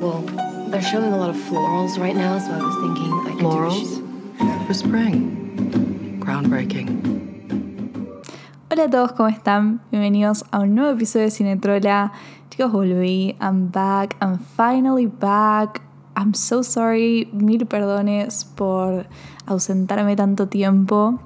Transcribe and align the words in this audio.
Well, 0.00 0.22
they're 0.70 0.82
showing 0.82 1.12
a 1.12 1.16
lot 1.16 1.30
of 1.30 1.36
florals 1.36 1.98
right 1.98 2.14
now, 2.16 2.38
so 2.38 2.52
I 2.52 2.58
was 2.62 2.74
thinking 2.82 3.12
I 3.12 3.30
could 3.30 3.38
do 3.38 3.44
Florals? 3.44 3.80
shoot. 3.80 4.66
For 4.66 4.74
spring. 4.74 6.18
Groundbreaking. 6.20 6.88
Hola 8.70 8.84
a 8.84 8.90
todos, 8.90 9.12
¿cómo 9.12 9.28
están? 9.28 9.80
Bienvenidos 9.90 10.44
a 10.50 10.60
un 10.60 10.74
nuevo 10.74 10.90
episodio 10.92 11.26
de 11.26 11.30
Cinetrola. 11.30 12.12
Chicos, 12.50 12.72
volví. 12.72 13.36
I'm 13.40 13.68
back. 13.70 14.16
I'm 14.20 14.38
finally 14.38 15.06
back. 15.06 15.82
I'm 16.16 16.34
so 16.34 16.62
sorry. 16.62 17.28
Mil 17.32 17.66
perdones 17.66 18.44
por 18.44 19.06
ausentarme 19.46 20.16
tanto 20.16 20.48
tiempo. 20.48 21.20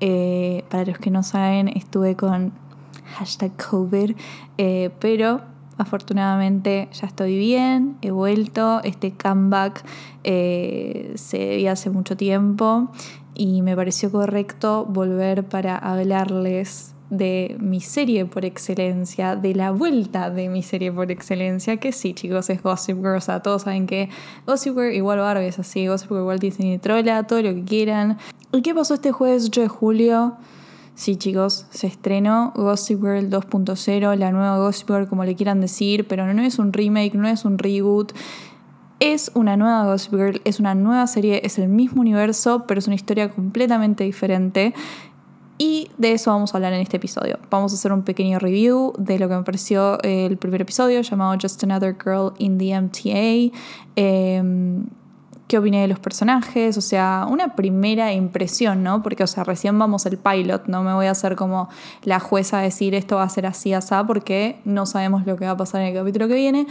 Eh, 0.00 0.64
para 0.70 0.84
los 0.84 0.98
que 0.98 1.10
no 1.10 1.22
saben, 1.22 1.68
estuve 1.68 2.14
con 2.16 2.52
hashtag 3.16 3.52
COVID. 3.56 4.16
eh, 4.58 4.90
pero 5.00 5.40
afortunadamente 5.78 6.88
ya 6.92 7.06
estoy 7.06 7.38
bien. 7.38 7.96
He 8.02 8.10
vuelto. 8.10 8.82
Este 8.82 9.12
comeback 9.12 9.84
eh, 10.24 11.12
se 11.16 11.38
debía 11.38 11.72
hace 11.72 11.90
mucho 11.90 12.16
tiempo. 12.16 12.90
Y 13.34 13.62
me 13.62 13.74
pareció 13.74 14.12
correcto 14.12 14.86
volver 14.86 15.44
para 15.44 15.76
hablarles 15.76 16.94
de 17.10 17.56
mi 17.60 17.80
serie 17.80 18.24
por 18.26 18.44
excelencia, 18.44 19.36
de 19.36 19.54
la 19.54 19.70
vuelta 19.70 20.30
de 20.30 20.48
mi 20.48 20.62
serie 20.62 20.90
por 20.90 21.10
excelencia, 21.10 21.76
que 21.76 21.92
sí, 21.92 22.14
chicos, 22.14 22.50
es 22.50 22.62
Gossip 22.62 22.96
Girl. 22.96 23.16
O 23.16 23.20
sea, 23.20 23.40
todos 23.40 23.62
saben 23.62 23.86
que 23.86 24.08
Gossip 24.46 24.74
Girl 24.74 24.92
igual 24.92 25.18
Barbie 25.18 25.48
es 25.48 25.58
así, 25.58 25.86
Gossip 25.86 26.08
Girl 26.08 26.20
igual 26.20 26.38
Disney 26.38 26.78
Trola, 26.78 27.24
todo 27.24 27.42
lo 27.42 27.54
que 27.54 27.64
quieran. 27.64 28.18
¿Y 28.52 28.62
qué 28.62 28.74
pasó 28.74 28.94
este 28.94 29.12
jueves 29.12 29.46
8 29.46 29.60
de 29.62 29.68
julio? 29.68 30.36
Sí, 30.94 31.16
chicos, 31.16 31.66
se 31.70 31.88
estrenó 31.88 32.52
Gossip 32.54 33.00
Girl 33.00 33.28
2.0, 33.28 34.16
la 34.16 34.30
nueva 34.30 34.58
Gossip 34.58 34.88
Girl, 34.88 35.08
como 35.08 35.24
le 35.24 35.34
quieran 35.34 35.60
decir, 35.60 36.06
pero 36.06 36.32
no 36.32 36.42
es 36.42 36.60
un 36.60 36.72
remake, 36.72 37.14
no 37.14 37.26
es 37.26 37.44
un 37.44 37.58
reboot. 37.58 38.12
Es 39.00 39.32
una 39.34 39.56
nueva 39.56 39.84
Gossip 39.86 40.12
Girl, 40.12 40.40
es 40.44 40.60
una 40.60 40.76
nueva 40.76 41.08
serie, 41.08 41.40
es 41.44 41.58
el 41.58 41.68
mismo 41.68 42.00
universo, 42.00 42.64
pero 42.68 42.78
es 42.78 42.86
una 42.86 42.94
historia 42.94 43.28
completamente 43.28 44.04
diferente. 44.04 44.72
Y 45.58 45.90
de 45.98 46.12
eso 46.12 46.30
vamos 46.30 46.54
a 46.54 46.58
hablar 46.58 46.72
en 46.72 46.80
este 46.80 46.96
episodio. 46.96 47.38
Vamos 47.50 47.72
a 47.72 47.74
hacer 47.74 47.92
un 47.92 48.02
pequeño 48.02 48.38
review 48.38 48.92
de 48.96 49.18
lo 49.18 49.28
que 49.28 49.34
me 49.36 49.42
pareció 49.42 50.00
el 50.02 50.36
primer 50.36 50.62
episodio 50.62 51.00
llamado 51.00 51.36
Just 51.40 51.62
Another 51.64 51.96
Girl 52.02 52.32
in 52.38 52.56
the 52.58 52.80
MTA. 52.80 53.56
Em, 53.96 54.86
qué 55.54 55.58
opiné 55.58 55.82
de 55.82 55.86
los 55.86 56.00
personajes, 56.00 56.76
o 56.76 56.80
sea, 56.80 57.28
una 57.30 57.54
primera 57.54 58.12
impresión, 58.12 58.82
¿no? 58.82 59.04
Porque, 59.04 59.22
o 59.22 59.26
sea, 59.28 59.44
recién 59.44 59.78
vamos 59.78 60.04
al 60.04 60.18
pilot, 60.18 60.66
no 60.66 60.82
me 60.82 60.92
voy 60.92 61.06
a 61.06 61.12
hacer 61.12 61.36
como 61.36 61.68
la 62.02 62.18
jueza 62.18 62.58
a 62.58 62.62
decir 62.62 62.92
esto 62.96 63.14
va 63.14 63.22
a 63.22 63.28
ser 63.28 63.46
así, 63.46 63.72
así, 63.72 63.94
porque 64.04 64.58
no 64.64 64.84
sabemos 64.84 65.24
lo 65.26 65.36
que 65.36 65.44
va 65.44 65.52
a 65.52 65.56
pasar 65.56 65.82
en 65.82 65.88
el 65.88 65.94
capítulo 65.94 66.26
que 66.26 66.34
viene. 66.34 66.66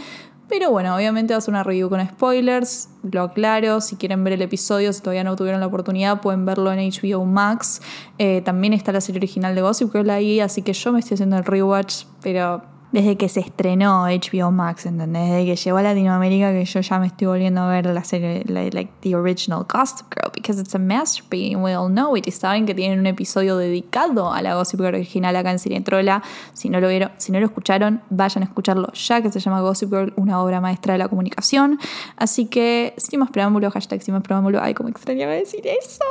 Pero 0.50 0.70
bueno, 0.70 0.94
obviamente 0.94 1.32
va 1.32 1.38
a 1.38 1.40
ser 1.40 1.52
una 1.52 1.62
review 1.62 1.88
con 1.88 2.06
spoilers, 2.06 2.90
lo 3.10 3.22
aclaro, 3.22 3.80
si 3.80 3.96
quieren 3.96 4.22
ver 4.22 4.34
el 4.34 4.42
episodio, 4.42 4.92
si 4.92 5.00
todavía 5.00 5.24
no 5.24 5.34
tuvieron 5.34 5.60
la 5.60 5.66
oportunidad, 5.68 6.20
pueden 6.20 6.44
verlo 6.44 6.70
en 6.70 6.80
HBO 6.90 7.24
Max. 7.24 7.80
Eh, 8.18 8.42
también 8.44 8.74
está 8.74 8.92
la 8.92 9.00
serie 9.00 9.18
original 9.18 9.54
de 9.54 9.62
Gossip 9.62 9.90
Girl 9.94 10.10
ahí, 10.10 10.40
así 10.40 10.60
que 10.60 10.74
yo 10.74 10.92
me 10.92 11.00
estoy 11.00 11.14
haciendo 11.14 11.38
el 11.38 11.44
rewatch, 11.46 12.04
pero 12.22 12.73
desde 12.94 13.16
que 13.16 13.28
se 13.28 13.40
estrenó 13.40 14.04
HBO 14.04 14.52
Max, 14.52 14.86
¿entendés? 14.86 15.28
Desde 15.28 15.44
que 15.46 15.56
llegó 15.56 15.78
a 15.78 15.82
Latinoamérica 15.82 16.52
que 16.52 16.64
yo 16.64 16.80
ya 16.80 17.00
me 17.00 17.08
estoy 17.08 17.26
volviendo 17.26 17.60
a 17.62 17.68
ver 17.68 17.86
la 17.86 18.04
serie, 18.04 18.44
la- 18.46 18.62
like 18.70 18.88
the 19.00 19.16
original 19.16 19.66
Gossip 19.68 20.06
Girl, 20.14 20.30
because 20.32 20.60
it's 20.60 20.76
a 20.76 20.78
masterpiece, 20.78 21.56
and 21.56 21.64
we 21.64 21.74
all 21.74 21.88
know 21.90 22.16
it. 22.16 22.28
Y 22.28 22.30
saben 22.30 22.66
que 22.66 22.72
tienen 22.74 23.00
un 23.00 23.06
episodio 23.06 23.56
dedicado 23.56 24.32
a 24.32 24.40
la 24.42 24.54
Gossip 24.54 24.78
Girl 24.78 24.94
original 24.94 25.34
acá 25.34 25.50
en 25.50 25.58
Cinetrola. 25.58 26.22
Si 26.52 26.68
no 26.68 26.78
lo 26.78 26.86
vieron, 26.88 27.10
si 27.18 27.32
no 27.32 27.40
lo 27.40 27.46
escucharon, 27.46 28.00
vayan 28.10 28.44
a 28.44 28.46
escucharlo 28.46 28.92
ya, 28.92 29.20
que 29.20 29.32
se 29.32 29.40
llama 29.40 29.60
Gossip 29.60 29.90
Girl, 29.90 30.12
una 30.14 30.40
obra 30.40 30.60
maestra 30.60 30.92
de 30.92 30.98
la 31.00 31.08
comunicación. 31.08 31.80
Así 32.16 32.46
que, 32.46 32.94
sin 32.96 33.18
más 33.18 33.30
preámbulo, 33.30 33.72
hashtag 33.72 34.02
sin 34.02 34.14
más 34.14 34.22
preámbulo, 34.22 34.60
ay, 34.62 34.72
cómo 34.72 34.88
extrañaba 34.88 35.32
decir 35.32 35.66
eso. 35.66 36.04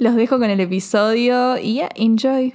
Los 0.00 0.16
dejo 0.16 0.40
con 0.40 0.50
el 0.50 0.58
episodio 0.58 1.58
y 1.58 1.74
yeah, 1.74 1.90
enjoy. 1.94 2.52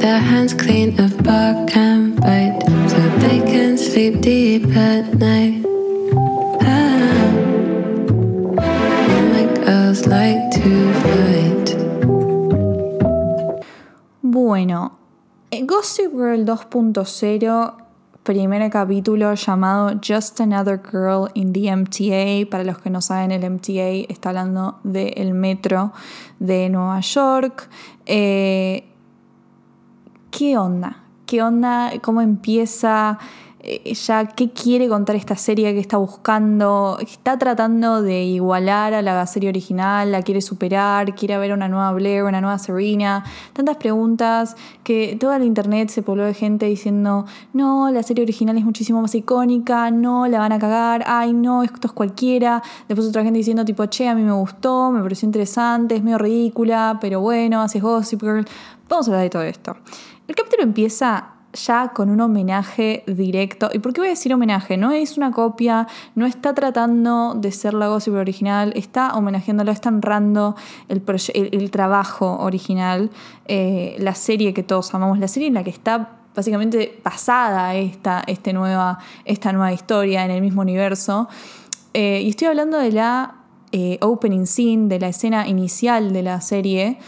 Their 0.00 0.18
hands 0.18 0.54
clean 0.54 0.98
of 0.98 1.22
bark 1.22 1.76
and 1.76 2.18
bite 2.20 2.58
so 2.88 2.98
they 3.20 3.38
can 3.40 3.76
sleep 3.76 4.20
deep 4.22 4.64
at 4.74 5.14
night. 5.14 5.62
Ah, 6.62 7.30
my 9.32 9.44
girls 9.64 10.06
like 10.06 10.50
to 10.56 10.92
fight. 11.02 11.76
Bueno, 14.22 14.98
Gossip 15.66 16.12
Girl 16.12 16.46
2.0, 16.46 17.74
primer 18.22 18.70
capítulo 18.70 19.34
llamado 19.34 20.00
Just 20.00 20.40
Another 20.40 20.78
Girl 20.78 21.28
in 21.34 21.52
the 21.52 21.70
MTA. 21.76 22.50
Para 22.50 22.64
los 22.64 22.78
que 22.78 22.88
no 22.88 23.02
saben, 23.02 23.32
el 23.32 23.42
MTA 23.42 24.06
está 24.08 24.30
hablando 24.30 24.78
del 24.82 25.34
metro 25.34 25.92
de 26.38 26.70
Nueva 26.70 27.00
York. 27.00 27.68
Eh, 28.06 28.89
¿Qué 30.30 30.56
onda? 30.56 31.04
¿Qué 31.26 31.42
onda? 31.42 31.92
¿Cómo 32.02 32.20
empieza? 32.20 33.18
Eh, 33.62 33.92
ya, 33.92 34.24
¿qué 34.24 34.50
quiere 34.50 34.88
contar 34.88 35.16
esta 35.16 35.36
serie? 35.36 35.74
¿Qué 35.74 35.80
está 35.80 35.98
buscando? 35.98 36.96
¿Está 36.98 37.38
tratando 37.38 38.00
de 38.00 38.22
igualar 38.22 38.94
a 38.94 39.02
la 39.02 39.26
serie 39.26 39.50
original? 39.50 40.10
¿La 40.10 40.22
quiere 40.22 40.40
superar? 40.40 41.14
¿Quiere 41.14 41.36
ver 41.36 41.52
una 41.52 41.68
nueva 41.68 41.92
Blair, 41.92 42.24
una 42.24 42.40
nueva 42.40 42.58
Serena? 42.58 43.22
Tantas 43.52 43.76
preguntas 43.76 44.56
que 44.82 45.14
toda 45.20 45.38
la 45.38 45.44
internet 45.44 45.90
se 45.90 46.02
pobló 46.02 46.24
de 46.24 46.32
gente 46.32 46.64
diciendo, 46.66 47.26
no, 47.52 47.90
la 47.90 48.02
serie 48.02 48.24
original 48.24 48.56
es 48.56 48.64
muchísimo 48.64 49.02
más 49.02 49.14
icónica, 49.14 49.90
no, 49.90 50.26
la 50.26 50.38
van 50.38 50.52
a 50.52 50.58
cagar, 50.58 51.04
ay, 51.06 51.34
no, 51.34 51.62
esto 51.62 51.88
es 51.88 51.92
cualquiera. 51.92 52.62
Después 52.88 53.08
otra 53.08 53.24
gente 53.24 53.36
diciendo, 53.36 53.66
tipo, 53.66 53.84
che, 53.86 54.08
a 54.08 54.14
mí 54.14 54.22
me 54.22 54.32
gustó, 54.32 54.90
me 54.90 55.02
pareció 55.02 55.26
interesante, 55.26 55.96
es 55.96 56.02
medio 56.02 56.16
ridícula, 56.16 56.96
pero 56.98 57.20
bueno, 57.20 57.60
haces 57.60 57.82
Gossip 57.82 58.22
Girl. 58.22 58.46
Vamos 58.88 59.06
a 59.06 59.10
hablar 59.10 59.24
de 59.24 59.30
todo 59.30 59.42
esto. 59.42 59.76
El 60.26 60.34
capítulo 60.34 60.62
empieza 60.62 61.39
ya 61.52 61.88
con 61.88 62.10
un 62.10 62.20
homenaje 62.20 63.02
directo. 63.06 63.70
¿Y 63.72 63.80
por 63.80 63.92
qué 63.92 64.00
voy 64.00 64.08
a 64.08 64.10
decir 64.10 64.32
homenaje? 64.32 64.76
No 64.76 64.92
es 64.92 65.16
una 65.16 65.32
copia, 65.32 65.88
no 66.14 66.26
está 66.26 66.54
tratando 66.54 67.34
de 67.34 67.50
ser 67.52 67.74
la 67.74 67.88
Gossip 67.88 68.14
original, 68.14 68.72
está 68.76 69.14
homenajeándolo, 69.14 69.72
está 69.72 69.88
honrando 69.88 70.54
el, 70.88 71.02
el- 71.34 71.70
trabajo 71.70 72.38
original, 72.40 73.10
eh, 73.46 73.96
la 73.98 74.14
serie 74.14 74.54
que 74.54 74.62
todos 74.62 74.94
amamos, 74.94 75.18
la 75.18 75.28
serie 75.28 75.48
en 75.48 75.54
la 75.54 75.64
que 75.64 75.70
está 75.70 76.16
básicamente 76.34 77.00
basada 77.04 77.74
esta, 77.74 78.22
este 78.26 78.52
nueva, 78.52 78.98
esta 79.24 79.52
nueva 79.52 79.72
historia 79.72 80.24
en 80.24 80.30
el 80.30 80.40
mismo 80.42 80.62
universo. 80.62 81.28
Eh, 81.94 82.20
y 82.22 82.28
estoy 82.28 82.46
hablando 82.46 82.78
de 82.78 82.92
la 82.92 83.34
eh, 83.72 83.98
opening 84.00 84.46
scene, 84.46 84.88
de 84.88 85.00
la 85.00 85.08
escena 85.08 85.48
inicial 85.48 86.12
de 86.12 86.22
la 86.22 86.40
serie, 86.40 86.98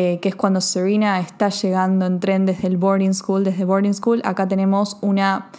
eh, 0.00 0.20
que 0.20 0.28
es 0.28 0.36
cuando 0.36 0.60
Serena 0.60 1.18
está 1.18 1.48
llegando 1.48 2.06
en 2.06 2.20
tren 2.20 2.46
desde 2.46 2.68
el 2.68 2.76
boarding 2.76 3.14
school. 3.14 3.42
Desde 3.42 3.64
boarding 3.64 3.94
school, 3.94 4.22
acá 4.24 4.46
tenemos 4.46 4.96
una 5.00 5.50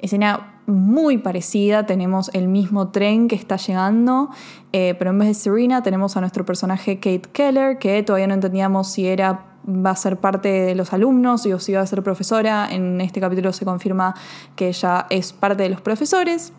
escena 0.00 0.60
muy 0.66 1.16
parecida. 1.16 1.86
Tenemos 1.86 2.30
el 2.34 2.46
mismo 2.46 2.88
tren 2.88 3.26
que 3.26 3.36
está 3.36 3.56
llegando, 3.56 4.28
eh, 4.74 4.94
pero 4.98 5.12
en 5.12 5.18
vez 5.20 5.28
de 5.28 5.34
Serena 5.34 5.82
tenemos 5.82 6.14
a 6.18 6.20
nuestro 6.20 6.44
personaje 6.44 6.96
Kate 6.96 7.30
Keller, 7.32 7.78
que 7.78 8.02
todavía 8.02 8.26
no 8.26 8.34
entendíamos 8.34 8.88
si 8.88 9.06
era 9.06 9.46
va 9.66 9.92
a 9.92 9.96
ser 9.96 10.18
parte 10.18 10.48
de 10.50 10.74
los 10.74 10.92
alumnos 10.92 11.46
o 11.46 11.58
si 11.58 11.72
va 11.72 11.80
a 11.80 11.86
ser 11.86 12.02
profesora. 12.02 12.68
En 12.70 13.00
este 13.00 13.18
capítulo 13.18 13.50
se 13.54 13.64
confirma 13.64 14.14
que 14.56 14.68
ella 14.68 15.06
es 15.08 15.32
parte 15.32 15.62
de 15.62 15.70
los 15.70 15.80
profesores. 15.80 16.52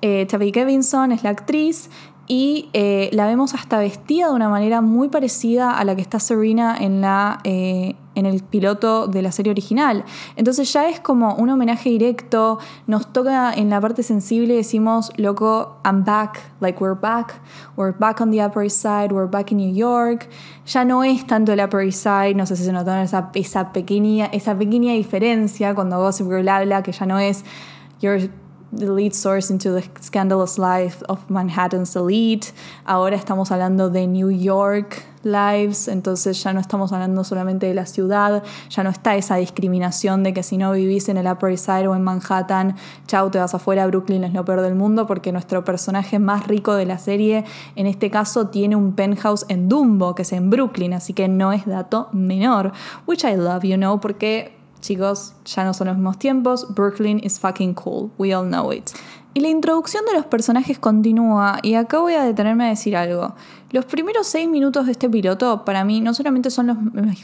Eh, 0.00 0.26
Tabby 0.26 0.52
Kevinson 0.52 1.12
es 1.12 1.22
la 1.22 1.30
actriz 1.30 1.90
y 2.26 2.70
eh, 2.72 3.10
la 3.12 3.26
vemos 3.26 3.54
hasta 3.54 3.78
vestida 3.78 4.28
de 4.28 4.34
una 4.34 4.48
manera 4.48 4.80
muy 4.80 5.08
parecida 5.08 5.78
a 5.78 5.84
la 5.84 5.94
que 5.94 6.02
está 6.02 6.18
Serena 6.18 6.76
en, 6.78 7.02
la, 7.02 7.40
eh, 7.44 7.96
en 8.14 8.24
el 8.24 8.42
piloto 8.42 9.06
de 9.06 9.20
la 9.20 9.30
serie 9.30 9.50
original. 9.50 10.04
Entonces 10.36 10.72
ya 10.72 10.88
es 10.88 11.00
como 11.00 11.34
un 11.34 11.50
homenaje 11.50 11.90
directo, 11.90 12.58
nos 12.86 13.12
toca 13.12 13.52
en 13.52 13.68
la 13.68 13.80
parte 13.80 14.02
sensible, 14.02 14.54
decimos, 14.54 15.12
loco, 15.16 15.76
I'm 15.84 16.04
back, 16.04 16.40
like 16.60 16.82
we're 16.82 16.98
back, 16.98 17.42
we're 17.76 17.96
back 17.96 18.22
on 18.22 18.30
the 18.30 18.42
Upper 18.42 18.64
East 18.64 18.80
Side, 18.80 19.12
we're 19.12 19.30
back 19.30 19.52
in 19.52 19.58
New 19.58 19.74
York. 19.74 20.28
Ya 20.66 20.86
no 20.86 21.04
es 21.04 21.26
tanto 21.26 21.52
el 21.52 21.60
Upper 21.60 21.80
East 21.80 22.02
Side, 22.02 22.34
no 22.34 22.46
sé 22.46 22.56
si 22.56 22.64
se 22.64 22.72
notaron 22.72 23.02
esa, 23.02 23.30
esa, 23.34 23.72
pequeña, 23.72 24.26
esa 24.26 24.56
pequeña 24.56 24.94
diferencia 24.94 25.74
cuando 25.74 25.98
Gossip 25.98 26.26
Girl 26.26 26.48
habla, 26.48 26.82
que 26.82 26.92
ya 26.92 27.04
no 27.04 27.18
es, 27.18 27.44
you're 28.00 28.30
the 28.76 28.90
lead 28.90 29.14
source 29.14 29.50
into 29.50 29.72
the 29.72 29.82
scandalous 30.00 30.58
life 30.58 31.02
of 31.08 31.28
Manhattan's 31.28 31.96
elite. 31.96 32.52
Ahora 32.84 33.16
estamos 33.16 33.50
hablando 33.50 33.90
de 33.90 34.06
New 34.06 34.30
York 34.30 35.04
lives, 35.24 35.88
entonces 35.88 36.42
ya 36.42 36.52
no 36.52 36.60
estamos 36.60 36.92
hablando 36.92 37.24
solamente 37.24 37.66
de 37.66 37.74
la 37.74 37.86
ciudad, 37.86 38.42
ya 38.68 38.82
no 38.82 38.90
está 38.90 39.16
esa 39.16 39.36
discriminación 39.36 40.22
de 40.22 40.34
que 40.34 40.42
si 40.42 40.56
no 40.56 40.72
vivís 40.72 41.08
en 41.08 41.16
el 41.16 41.26
Upper 41.26 41.50
East 41.50 41.66
Side 41.66 41.88
o 41.88 41.94
en 41.94 42.02
Manhattan, 42.02 42.76
chau, 43.06 43.30
te 43.30 43.38
vas 43.38 43.54
afuera, 43.54 43.86
Brooklyn 43.86 44.24
es 44.24 44.32
lo 44.32 44.44
peor 44.44 44.60
del 44.60 44.74
mundo, 44.74 45.06
porque 45.06 45.32
nuestro 45.32 45.64
personaje 45.64 46.18
más 46.18 46.46
rico 46.46 46.74
de 46.74 46.86
la 46.86 46.98
serie, 46.98 47.44
en 47.76 47.86
este 47.86 48.10
caso, 48.10 48.48
tiene 48.48 48.76
un 48.76 48.92
penthouse 48.92 49.46
en 49.48 49.68
Dumbo, 49.68 50.14
que 50.14 50.22
es 50.22 50.32
en 50.32 50.50
Brooklyn, 50.50 50.92
así 50.92 51.14
que 51.14 51.28
no 51.28 51.52
es 51.52 51.64
dato 51.66 52.08
menor, 52.12 52.72
which 53.06 53.24
I 53.24 53.36
love, 53.36 53.62
you 53.64 53.76
know, 53.76 54.00
porque 54.00 54.53
chicos, 54.84 55.32
ya 55.44 55.64
no 55.64 55.74
son 55.74 55.88
los 55.88 55.96
mismos 55.96 56.18
tiempos, 56.18 56.74
Brooklyn 56.74 57.20
is 57.24 57.40
fucking 57.40 57.74
cool, 57.74 58.10
we 58.18 58.34
all 58.34 58.46
know 58.46 58.72
it. 58.72 58.90
Y 59.32 59.40
la 59.40 59.48
introducción 59.48 60.04
de 60.04 60.12
los 60.12 60.26
personajes 60.26 60.78
continúa, 60.78 61.58
y 61.62 61.74
acá 61.74 61.98
voy 61.98 62.14
a 62.14 62.22
detenerme 62.22 62.66
a 62.66 62.68
decir 62.68 62.96
algo. 62.96 63.34
Los 63.72 63.84
primeros 63.86 64.28
seis 64.28 64.48
minutos 64.48 64.86
de 64.86 64.92
este 64.92 65.10
piloto, 65.10 65.64
para 65.64 65.84
mí, 65.84 66.00
no 66.00 66.14
solamente 66.14 66.50
son 66.50 66.68
los, 66.68 66.76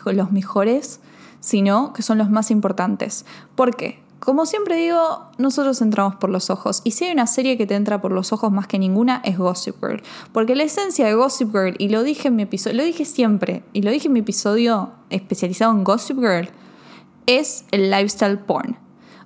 los 0.06 0.32
mejores, 0.32 1.00
sino 1.38 1.92
que 1.92 2.02
son 2.02 2.18
los 2.18 2.28
más 2.28 2.50
importantes. 2.50 3.24
¿Por 3.54 3.76
qué? 3.76 4.02
Como 4.18 4.44
siempre 4.44 4.76
digo, 4.76 5.30
nosotros 5.38 5.80
entramos 5.80 6.16
por 6.16 6.28
los 6.28 6.50
ojos. 6.50 6.82
Y 6.84 6.90
si 6.90 7.06
hay 7.06 7.12
una 7.12 7.26
serie 7.26 7.56
que 7.56 7.66
te 7.66 7.74
entra 7.74 8.02
por 8.02 8.12
los 8.12 8.32
ojos 8.32 8.52
más 8.52 8.66
que 8.66 8.78
ninguna, 8.78 9.22
es 9.24 9.38
Gossip 9.38 9.76
Girl. 9.80 10.02
Porque 10.32 10.54
la 10.54 10.64
esencia 10.64 11.06
de 11.06 11.14
Gossip 11.14 11.52
Girl, 11.52 11.74
y 11.78 11.88
lo 11.88 12.02
dije 12.02 12.28
en 12.28 12.36
mi 12.36 12.42
episodio, 12.42 12.76
lo 12.76 12.84
dije 12.84 13.04
siempre, 13.04 13.62
y 13.72 13.82
lo 13.82 13.90
dije 13.90 14.08
en 14.08 14.12
mi 14.12 14.20
episodio 14.20 14.90
especializado 15.08 15.72
en 15.72 15.84
Gossip 15.84 16.18
Girl, 16.18 16.50
es 17.26 17.64
el 17.70 17.90
lifestyle 17.90 18.38
porn. 18.38 18.78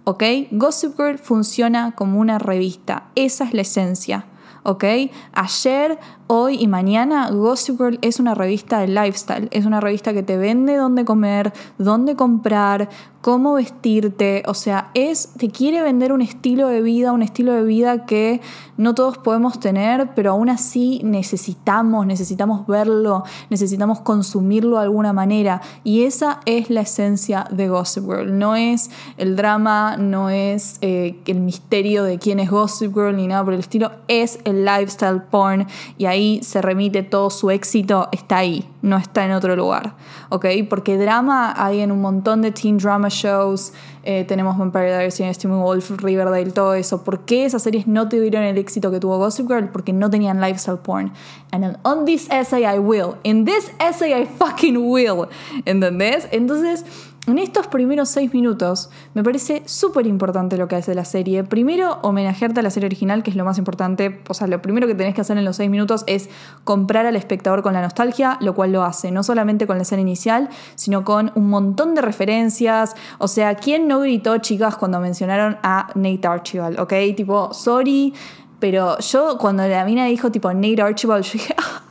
¿Ok? 0.04 0.22
Gossip 0.50 0.96
Girl 0.96 1.18
funciona 1.18 1.92
como 1.92 2.20
una 2.20 2.38
revista. 2.38 3.10
Esa 3.14 3.44
es 3.44 3.54
la 3.54 3.62
esencia. 3.62 4.26
¿Ok? 4.62 4.84
Ayer, 5.32 5.98
hoy 6.26 6.56
y 6.60 6.66
mañana, 6.66 7.30
Gossip 7.30 7.78
Girl 7.78 7.98
es 8.02 8.20
una 8.20 8.34
revista 8.34 8.80
de 8.80 8.88
lifestyle. 8.88 9.48
Es 9.50 9.66
una 9.66 9.80
revista 9.80 10.12
que 10.12 10.22
te 10.22 10.36
vende 10.36 10.76
dónde 10.76 11.04
comer, 11.04 11.52
dónde 11.78 12.16
comprar, 12.16 12.88
cómo 13.24 13.54
vestirte, 13.54 14.42
o 14.46 14.52
sea, 14.52 14.90
es, 14.92 15.30
te 15.38 15.48
quiere 15.48 15.80
vender 15.80 16.12
un 16.12 16.20
estilo 16.20 16.68
de 16.68 16.82
vida, 16.82 17.10
un 17.10 17.22
estilo 17.22 17.54
de 17.54 17.62
vida 17.62 18.04
que 18.04 18.42
no 18.76 18.94
todos 18.94 19.16
podemos 19.16 19.58
tener, 19.58 20.10
pero 20.14 20.32
aún 20.32 20.50
así 20.50 21.00
necesitamos, 21.04 22.04
necesitamos 22.04 22.66
verlo, 22.66 23.24
necesitamos 23.48 24.00
consumirlo 24.00 24.76
de 24.76 24.82
alguna 24.82 25.14
manera. 25.14 25.62
Y 25.84 26.02
esa 26.02 26.40
es 26.44 26.68
la 26.68 26.82
esencia 26.82 27.46
de 27.50 27.66
Gossip 27.66 28.04
Girl. 28.04 28.38
No 28.38 28.56
es 28.56 28.90
el 29.16 29.36
drama, 29.36 29.96
no 29.96 30.28
es 30.28 30.76
eh, 30.82 31.18
el 31.24 31.40
misterio 31.40 32.04
de 32.04 32.18
quién 32.18 32.40
es 32.40 32.50
Gossip 32.50 32.92
Girl 32.92 33.16
ni 33.16 33.26
nada 33.26 33.42
por 33.42 33.54
el 33.54 33.60
estilo, 33.60 33.90
es 34.06 34.38
el 34.44 34.66
lifestyle 34.66 35.22
porn 35.22 35.66
y 35.96 36.04
se 36.42 36.62
remite 36.62 37.02
todo 37.02 37.30
su 37.30 37.50
éxito, 37.50 38.08
está 38.12 38.38
ahí, 38.38 38.68
no 38.82 38.96
está 38.96 39.24
en 39.24 39.32
otro 39.32 39.56
lugar, 39.56 39.94
¿ok? 40.28 40.46
Porque 40.68 40.96
drama 40.96 41.54
hay 41.56 41.80
en 41.80 41.92
un 41.92 42.00
montón 42.00 42.42
de 42.42 42.52
teen 42.52 42.78
drama 42.78 43.08
shows, 43.10 43.72
eh, 44.06 44.24
tenemos 44.24 44.58
Vampire 44.58 44.86
Diaries, 44.88 45.14
Steaming 45.14 45.60
Wolf, 45.60 45.90
Riverdale, 46.02 46.50
todo 46.50 46.74
eso. 46.74 47.02
¿Por 47.02 47.20
qué 47.20 47.46
esas 47.46 47.62
series 47.62 47.86
no 47.86 48.08
tuvieron 48.08 48.42
el 48.42 48.58
éxito 48.58 48.90
que 48.90 49.00
tuvo 49.00 49.16
Gossip 49.16 49.48
Girl? 49.48 49.70
Porque 49.70 49.94
no 49.94 50.10
tenían 50.10 50.40
lifestyle 50.40 50.76
porn. 50.76 51.12
And 51.52 51.78
on 51.84 52.04
this 52.04 52.28
essay 52.30 52.64
I 52.64 52.78
will. 52.78 53.14
In 53.22 53.46
this 53.46 53.70
essay 53.80 54.12
I 54.12 54.26
fucking 54.26 54.76
will. 54.76 55.28
¿Entendés? 55.64 56.28
Entonces 56.32 56.84
en 57.26 57.38
estos 57.38 57.68
primeros 57.68 58.10
seis 58.10 58.34
minutos 58.34 58.90
me 59.14 59.22
parece 59.22 59.62
súper 59.64 60.06
importante 60.06 60.58
lo 60.58 60.68
que 60.68 60.76
hace 60.76 60.94
la 60.94 61.06
serie. 61.06 61.42
Primero, 61.42 61.98
homenajearte 62.02 62.60
a 62.60 62.62
la 62.62 62.70
serie 62.70 62.86
original, 62.86 63.22
que 63.22 63.30
es 63.30 63.36
lo 63.36 63.44
más 63.44 63.56
importante. 63.56 64.20
O 64.28 64.34
sea, 64.34 64.46
lo 64.46 64.60
primero 64.60 64.86
que 64.86 64.94
tenés 64.94 65.14
que 65.14 65.22
hacer 65.22 65.38
en 65.38 65.44
los 65.44 65.56
seis 65.56 65.70
minutos 65.70 66.04
es 66.06 66.28
comprar 66.64 67.06
al 67.06 67.16
espectador 67.16 67.62
con 67.62 67.72
la 67.72 67.80
nostalgia, 67.80 68.36
lo 68.40 68.54
cual 68.54 68.72
lo 68.72 68.84
hace 68.84 69.10
no 69.10 69.22
solamente 69.22 69.66
con 69.66 69.76
la 69.76 69.82
escena 69.84 70.02
inicial, 70.02 70.50
sino 70.74 71.04
con 71.04 71.32
un 71.34 71.48
montón 71.48 71.94
de 71.94 72.02
referencias. 72.02 72.94
O 73.18 73.28
sea, 73.28 73.54
¿quién 73.54 73.88
no 73.88 74.00
gritó, 74.00 74.36
chicas, 74.38 74.76
cuando 74.76 75.00
mencionaron 75.00 75.56
a 75.62 75.88
Nate 75.94 76.26
Archibald? 76.26 76.78
¿Ok? 76.78 76.92
Tipo, 77.16 77.54
sorry, 77.54 78.12
pero 78.58 78.98
yo 78.98 79.38
cuando 79.38 79.66
la 79.66 79.84
mina 79.84 80.04
dijo 80.06 80.30
tipo 80.30 80.52
Nate 80.52 80.82
Archibald, 80.82 81.24
yo 81.24 81.32
dije, 81.32 81.54
ah, 81.56 81.83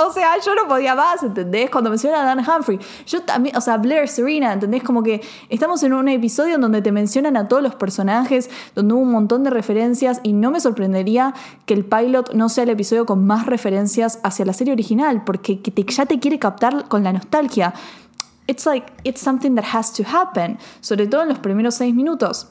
o 0.00 0.12
sea, 0.12 0.34
yo 0.44 0.54
no 0.54 0.66
podía 0.68 0.94
más, 0.94 1.22
¿entendés? 1.22 1.70
Cuando 1.70 1.90
menciona 1.90 2.22
a 2.22 2.24
Dan 2.24 2.38
Humphrey. 2.38 2.78
Yo 3.06 3.22
también, 3.22 3.56
o 3.56 3.60
sea, 3.60 3.76
Blair 3.76 4.08
Serena, 4.08 4.52
¿entendés? 4.52 4.82
Como 4.82 5.02
que 5.02 5.22
estamos 5.48 5.82
en 5.82 5.92
un 5.92 6.08
episodio 6.08 6.56
en 6.56 6.60
donde 6.60 6.82
te 6.82 6.92
mencionan 6.92 7.36
a 7.36 7.48
todos 7.48 7.62
los 7.62 7.74
personajes, 7.74 8.50
donde 8.74 8.94
hubo 8.94 9.02
un 9.02 9.12
montón 9.12 9.44
de 9.44 9.50
referencias 9.50 10.20
y 10.22 10.32
no 10.32 10.50
me 10.50 10.60
sorprendería 10.60 11.34
que 11.66 11.74
el 11.74 11.84
pilot 11.84 12.32
no 12.34 12.48
sea 12.48 12.64
el 12.64 12.70
episodio 12.70 13.06
con 13.06 13.26
más 13.26 13.46
referencias 13.46 14.18
hacia 14.22 14.44
la 14.44 14.52
serie 14.52 14.72
original, 14.72 15.24
porque 15.24 15.60
ya 15.88 16.06
te 16.06 16.18
quiere 16.18 16.38
captar 16.38 16.88
con 16.88 17.04
la 17.04 17.12
nostalgia. 17.12 17.74
It's 18.46 18.66
like, 18.66 18.92
it's 19.04 19.20
something 19.20 19.54
that 19.54 19.64
has 19.72 19.92
to 19.92 20.02
happen, 20.04 20.58
sobre 20.80 21.06
todo 21.06 21.22
en 21.22 21.28
los 21.28 21.38
primeros 21.38 21.76
seis 21.76 21.94
minutos. 21.94 22.48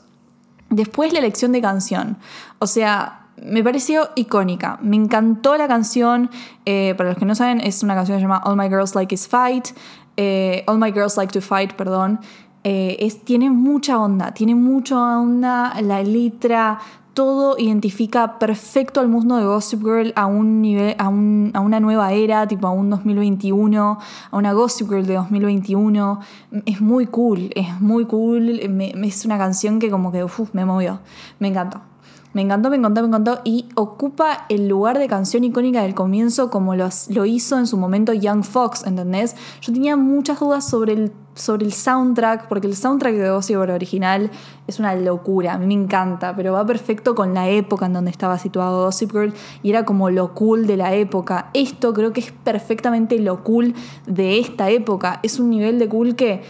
Después 0.69 1.11
la 1.11 1.19
elección 1.19 1.51
de 1.51 1.61
canción. 1.61 2.17
O 2.59 2.67
sea, 2.67 3.20
me 3.43 3.63
pareció 3.63 4.09
icónica. 4.15 4.79
Me 4.81 4.95
encantó 4.95 5.57
la 5.57 5.67
canción. 5.67 6.29
Eh, 6.65 6.93
para 6.97 7.09
los 7.09 7.17
que 7.17 7.25
no 7.25 7.35
saben, 7.35 7.59
es 7.61 7.83
una 7.83 7.95
canción 7.95 8.17
que 8.17 8.21
se 8.21 8.27
llama 8.27 8.41
All 8.45 8.57
My 8.57 8.69
Girls 8.69 8.95
Like 8.95 9.13
Is 9.13 9.27
Fight. 9.27 9.69
Eh, 10.17 10.63
All 10.67 10.77
My 10.77 10.91
Girls 10.91 11.17
Like 11.17 11.33
to 11.33 11.41
Fight, 11.41 11.73
perdón. 11.73 12.19
Eh, 12.63 12.97
es, 12.99 13.23
tiene 13.25 13.49
mucha 13.49 13.99
onda, 13.99 14.33
tiene 14.33 14.53
mucha 14.53 15.19
onda. 15.19 15.73
La 15.81 16.03
letra, 16.03 16.79
todo 17.13 17.57
identifica 17.57 18.37
perfecto 18.39 18.99
al 18.99 19.07
mundo 19.07 19.35
de 19.37 19.45
Gossip 19.45 19.81
Girl 19.81 20.13
a 20.15 20.27
un 20.27 20.61
nivel, 20.61 20.95
a, 20.97 21.09
una 21.09 21.79
nueva 21.79 22.13
era, 22.13 22.47
tipo 22.47 22.67
a 22.67 22.71
un 22.71 22.89
2021, 22.89 23.99
a 24.31 24.37
una 24.37 24.53
Gossip 24.53 24.89
Girl 24.89 25.05
de 25.05 25.15
2021. 25.15 26.19
Es 26.65 26.79
muy 26.79 27.07
cool, 27.07 27.49
es 27.55 27.81
muy 27.81 28.05
cool. 28.05 28.59
es 28.59 29.25
una 29.25 29.37
canción 29.37 29.79
que 29.79 29.89
como 29.89 30.11
que 30.11 30.25
me 30.53 30.65
movió. 30.65 30.99
Me 31.39 31.47
encantó. 31.47 31.90
Me 32.33 32.41
encantó, 32.41 32.69
me 32.69 32.77
encantó, 32.77 33.01
me 33.01 33.07
encantó 33.07 33.41
y 33.43 33.67
ocupa 33.75 34.45
el 34.47 34.69
lugar 34.69 34.97
de 34.97 35.07
canción 35.07 35.43
icónica 35.43 35.81
del 35.81 35.93
comienzo 35.93 36.49
como 36.49 36.75
lo 36.75 37.25
hizo 37.25 37.59
en 37.59 37.67
su 37.67 37.75
momento 37.75 38.13
Young 38.13 38.43
Fox, 38.43 38.85
¿entendés? 38.85 39.35
Yo 39.61 39.73
tenía 39.73 39.97
muchas 39.97 40.39
dudas 40.39 40.65
sobre 40.65 40.93
el, 40.93 41.11
sobre 41.35 41.65
el 41.65 41.73
soundtrack, 41.73 42.47
porque 42.47 42.67
el 42.67 42.75
soundtrack 42.77 43.15
de 43.15 43.41
Girl 43.41 43.69
original 43.71 44.31
es 44.65 44.79
una 44.79 44.95
locura, 44.95 45.53
a 45.53 45.57
mí 45.57 45.65
me 45.65 45.83
encanta, 45.83 46.33
pero 46.33 46.53
va 46.53 46.65
perfecto 46.65 47.15
con 47.15 47.33
la 47.33 47.49
época 47.49 47.87
en 47.87 47.93
donde 47.93 48.11
estaba 48.11 48.37
situado 48.37 48.85
Gossip 48.85 49.11
Girl 49.11 49.33
y 49.61 49.69
era 49.69 49.83
como 49.83 50.09
lo 50.09 50.33
cool 50.33 50.67
de 50.67 50.77
la 50.77 50.93
época. 50.93 51.49
Esto 51.53 51.93
creo 51.93 52.13
que 52.13 52.21
es 52.21 52.31
perfectamente 52.31 53.19
lo 53.19 53.43
cool 53.43 53.73
de 54.07 54.39
esta 54.39 54.69
época, 54.69 55.19
es 55.21 55.37
un 55.37 55.49
nivel 55.49 55.79
de 55.79 55.89
cool 55.89 56.15
que 56.15 56.43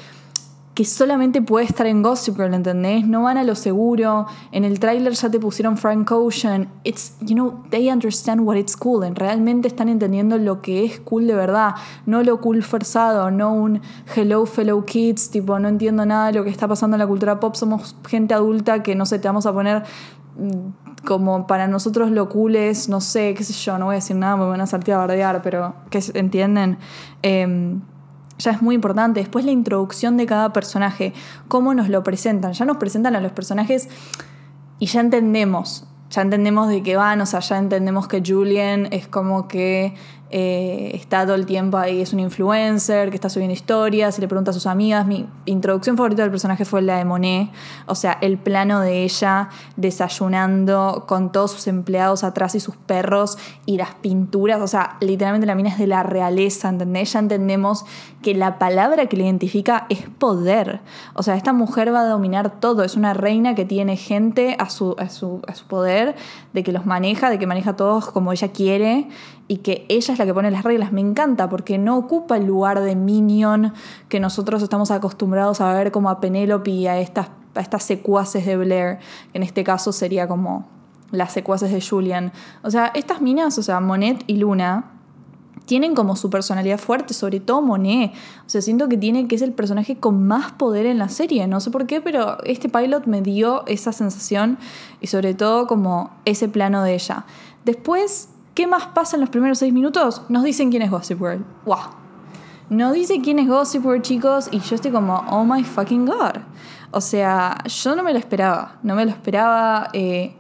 solamente 0.86 1.42
puede 1.42 1.66
estar 1.66 1.86
en 1.86 2.02
Gossip 2.02 2.38
Girl, 2.38 2.54
¿entendés? 2.54 3.06
No 3.06 3.24
van 3.24 3.38
a 3.38 3.44
lo 3.44 3.56
seguro. 3.56 4.26
En 4.52 4.64
el 4.64 4.80
tráiler 4.80 5.14
ya 5.14 5.30
te 5.30 5.40
pusieron 5.40 5.78
Frank 5.78 6.12
Ocean. 6.12 6.70
It's, 6.84 7.16
you 7.22 7.36
know, 7.36 7.64
they 7.70 7.90
understand 7.90 8.42
what 8.42 8.56
it's 8.56 8.78
cool. 8.78 9.04
Realmente 9.16 9.68
están 9.68 9.90
entendiendo 9.90 10.38
lo 10.38 10.62
que 10.62 10.86
es 10.86 11.00
cool 11.02 11.28
de 11.28 11.36
verdad. 11.36 11.76
No 12.06 12.24
lo 12.24 12.40
cool 12.40 12.64
forzado, 12.64 13.32
no 13.32 13.54
un 13.54 13.82
hello 14.16 14.46
fellow 14.46 14.86
kids, 14.86 15.30
tipo, 15.30 15.60
no 15.60 15.68
entiendo 15.68 16.06
nada 16.06 16.28
de 16.28 16.34
lo 16.34 16.44
que 16.44 16.50
está 16.50 16.68
pasando 16.68 16.96
en 16.96 17.00
la 17.00 17.08
cultura 17.08 17.40
pop. 17.40 17.56
Somos 17.56 17.96
gente 18.08 18.34
adulta 18.34 18.84
que, 18.84 18.96
no 18.96 19.06
sé, 19.06 19.20
te 19.20 19.28
vamos 19.28 19.46
a 19.46 19.54
poner 19.54 19.84
mm, 20.38 21.06
como 21.06 21.48
para 21.48 21.68
nosotros 21.68 22.12
lo 22.12 22.30
cool 22.30 22.56
es, 22.56 22.88
no 22.88 23.02
sé, 23.02 23.34
qué 23.34 23.44
sé 23.44 23.54
yo, 23.54 23.78
no 23.78 23.86
voy 23.86 23.94
a 23.94 23.96
decir 23.96 24.16
nada, 24.16 24.38
me 24.38 24.46
van 24.46 24.62
a 24.62 24.68
saltar 24.68 24.96
a 24.96 24.98
bardear, 25.00 25.42
pero 25.42 25.74
que 25.90 26.00
entienden. 26.14 26.78
Eh, 27.24 27.80
ya 28.42 28.52
es 28.52 28.62
muy 28.62 28.76
importante. 28.76 29.20
Después 29.20 29.46
la 29.46 29.52
introducción 29.52 30.18
de 30.18 30.26
cada 30.26 30.54
personaje, 30.54 31.14
cómo 31.48 31.74
nos 31.74 31.90
lo 31.90 32.04
presentan. 32.04 32.54
Ya 32.54 32.66
nos 32.66 32.78
presentan 32.78 33.16
a 33.16 33.22
los 33.22 33.32
personajes 33.32 33.88
y 34.80 34.88
ya 34.88 35.00
entendemos, 35.00 35.86
ya 36.10 36.22
entendemos 36.22 36.68
de 36.68 36.84
qué 36.84 36.96
van, 36.96 37.22
o 37.22 37.26
sea, 37.26 37.40
ya 37.40 37.58
entendemos 37.58 38.08
que 38.08 38.24
Julian 38.26 38.88
es 38.92 39.08
como 39.08 39.48
que 39.48 39.94
eh, 40.34 40.92
está 40.94 41.26
todo 41.26 41.36
el 41.36 41.46
tiempo 41.46 41.78
ahí, 41.78 42.00
es 42.00 42.14
un 42.14 42.22
influencer 42.22 43.10
que 43.10 43.16
está 43.16 43.30
subiendo 43.30 43.54
historias 43.54 44.18
y 44.18 44.22
le 44.22 44.30
pregunta 44.30 44.52
a 44.52 44.54
sus 44.54 44.66
amigas. 44.66 45.06
Mi 45.06 45.28
introducción 45.46 45.98
favorita 45.98 46.22
del 46.22 46.32
personaje 46.32 46.64
fue 46.64 46.82
la 46.82 46.98
de 46.98 47.04
Monet, 47.04 47.50
o 47.86 47.96
sea, 47.96 48.18
el 48.22 48.38
plano 48.38 48.80
de 48.80 49.04
ella 49.04 49.50
desayunando 49.76 51.04
con 51.06 51.34
todos 51.34 51.52
sus 51.52 51.68
empleados 51.68 52.24
atrás 52.24 52.56
y 52.56 52.62
sus 52.62 52.78
perros 52.78 53.38
y 53.66 53.76
las 53.76 53.94
pinturas, 53.96 54.62
o 54.62 54.68
sea, 54.68 54.96
literalmente 55.02 55.46
la 55.46 55.56
mina 55.56 55.68
es 55.68 55.78
de 55.78 55.88
la 55.88 56.02
realeza, 56.02 56.70
¿entendés? 56.70 57.12
Ya 57.12 57.20
entendemos 57.20 57.84
que 58.22 58.34
la 58.34 58.58
palabra 58.58 59.08
que 59.08 59.18
le 59.18 59.26
identifica 59.26 59.86
es 59.90 60.00
poder, 60.18 60.80
o 61.14 61.24
sea, 61.24 61.36
esta 61.36 61.52
mujer 61.52 61.94
va 61.94 62.02
a 62.02 62.06
dominar 62.06 62.62
todo, 62.62 62.84
es 62.84 62.96
una 62.96 63.14
reina 63.14 63.54
que 63.54 63.66
tiene 63.66 63.98
gente 63.98 64.56
a 64.60 64.70
su, 64.70 64.96
a 64.98 65.10
su, 65.10 65.42
a 65.46 65.56
su 65.56 65.66
poder, 65.66 66.16
de 66.54 66.64
que 66.64 66.72
los 66.72 66.86
maneja, 66.86 67.30
de 67.30 67.38
que 67.38 67.48
maneja 67.48 67.76
todos 67.76 68.10
como 68.12 68.32
ella 68.32 68.54
quiere 68.54 69.10
y 69.52 69.58
que 69.58 69.86
ella 69.90 70.14
es 70.14 70.18
la 70.18 70.26
que 70.26 70.34
pone 70.34 70.50
las 70.50 70.64
reglas. 70.64 70.94
Me 70.94 71.02
encanta 71.02 71.50
porque 71.50 71.78
no 71.78 71.98
ocupa 71.98 72.38
el 72.38 72.46
lugar 72.46 72.80
de 72.80 72.96
minion 72.96 73.74
que 74.08 74.22
nosotros 74.22 74.64
estamos 74.64 74.92
acostumbrados 74.92 75.60
a 75.60 75.74
ver 75.74 75.92
como 75.92 76.10
a 76.10 76.22
Penélope 76.22 76.72
y 76.72 76.88
a 76.88 76.98
estas 76.98 77.32
a 77.54 77.60
estas 77.60 77.84
secuaces 77.84 78.46
de 78.46 78.56
Blair, 78.56 79.00
que 79.34 79.38
en 79.38 79.44
este 79.44 79.66
caso 79.66 79.92
sería 79.92 80.26
como 80.26 80.70
las 81.12 81.34
secuaces 81.34 81.70
de 81.74 81.82
Julian. 81.82 82.32
O 82.64 82.72
sea, 82.72 82.94
estas 82.96 83.20
minas, 83.20 83.58
o 83.58 83.62
sea, 83.62 83.82
Monet 83.82 84.24
y 84.26 84.38
Luna, 84.38 84.94
tienen 85.66 85.96
como 85.96 86.16
su 86.16 86.30
personalidad 86.30 86.78
fuerte, 86.78 87.14
sobre 87.14 87.42
todo 87.42 87.62
Monet. 87.62 88.14
O 88.46 88.50
sea, 88.50 88.62
siento 88.62 88.88
que 88.88 88.96
tiene 88.96 89.28
que 89.28 89.36
es 89.36 89.42
el 89.42 89.52
personaje 89.52 89.98
con 89.98 90.26
más 90.28 90.54
poder 90.54 90.86
en 90.86 90.98
la 90.98 91.10
serie. 91.10 91.46
No 91.48 91.60
sé 91.60 91.72
por 91.72 91.88
qué, 91.88 92.00
pero 92.00 92.42
este 92.46 92.70
pilot 92.70 93.06
me 93.06 93.22
dio 93.22 93.68
esa 93.68 93.92
sensación 93.92 94.58
y 95.02 95.08
sobre 95.08 95.34
todo 95.34 95.68
como 95.68 96.12
ese 96.24 96.48
plano 96.48 96.84
de 96.84 96.94
ella. 96.94 97.26
Después, 97.66 98.30
¿qué 98.54 98.68
más 98.68 98.88
pasa 98.88 99.16
en 99.16 99.22
los 99.22 99.30
primeros 99.30 99.60
seis 99.60 99.74
minutos? 99.74 100.24
Nos 100.30 100.44
dicen 100.44 100.70
quién 100.70 100.82
es 100.82 100.92
Gossip 100.92 101.20
Girl. 101.20 101.46
¡Wow! 101.66 102.02
Nos 102.70 102.94
dice 102.94 103.20
quién 103.22 103.40
es 103.40 103.48
Gossip 103.48 103.84
Girl, 103.84 104.02
chicos, 104.02 104.48
y 104.52 104.60
yo 104.60 104.76
estoy 104.76 104.92
como, 104.92 105.26
oh 105.30 105.44
my 105.44 105.64
fucking 105.64 106.06
god. 106.06 106.38
O 106.92 107.02
sea, 107.02 107.58
yo 107.66 107.96
no 107.96 108.04
me 108.04 108.14
lo 108.14 108.20
esperaba. 108.20 108.78
No 108.84 108.96
me 108.96 109.06
lo 109.06 109.12
esperaba. 109.12 109.90
Eh, 109.94 110.34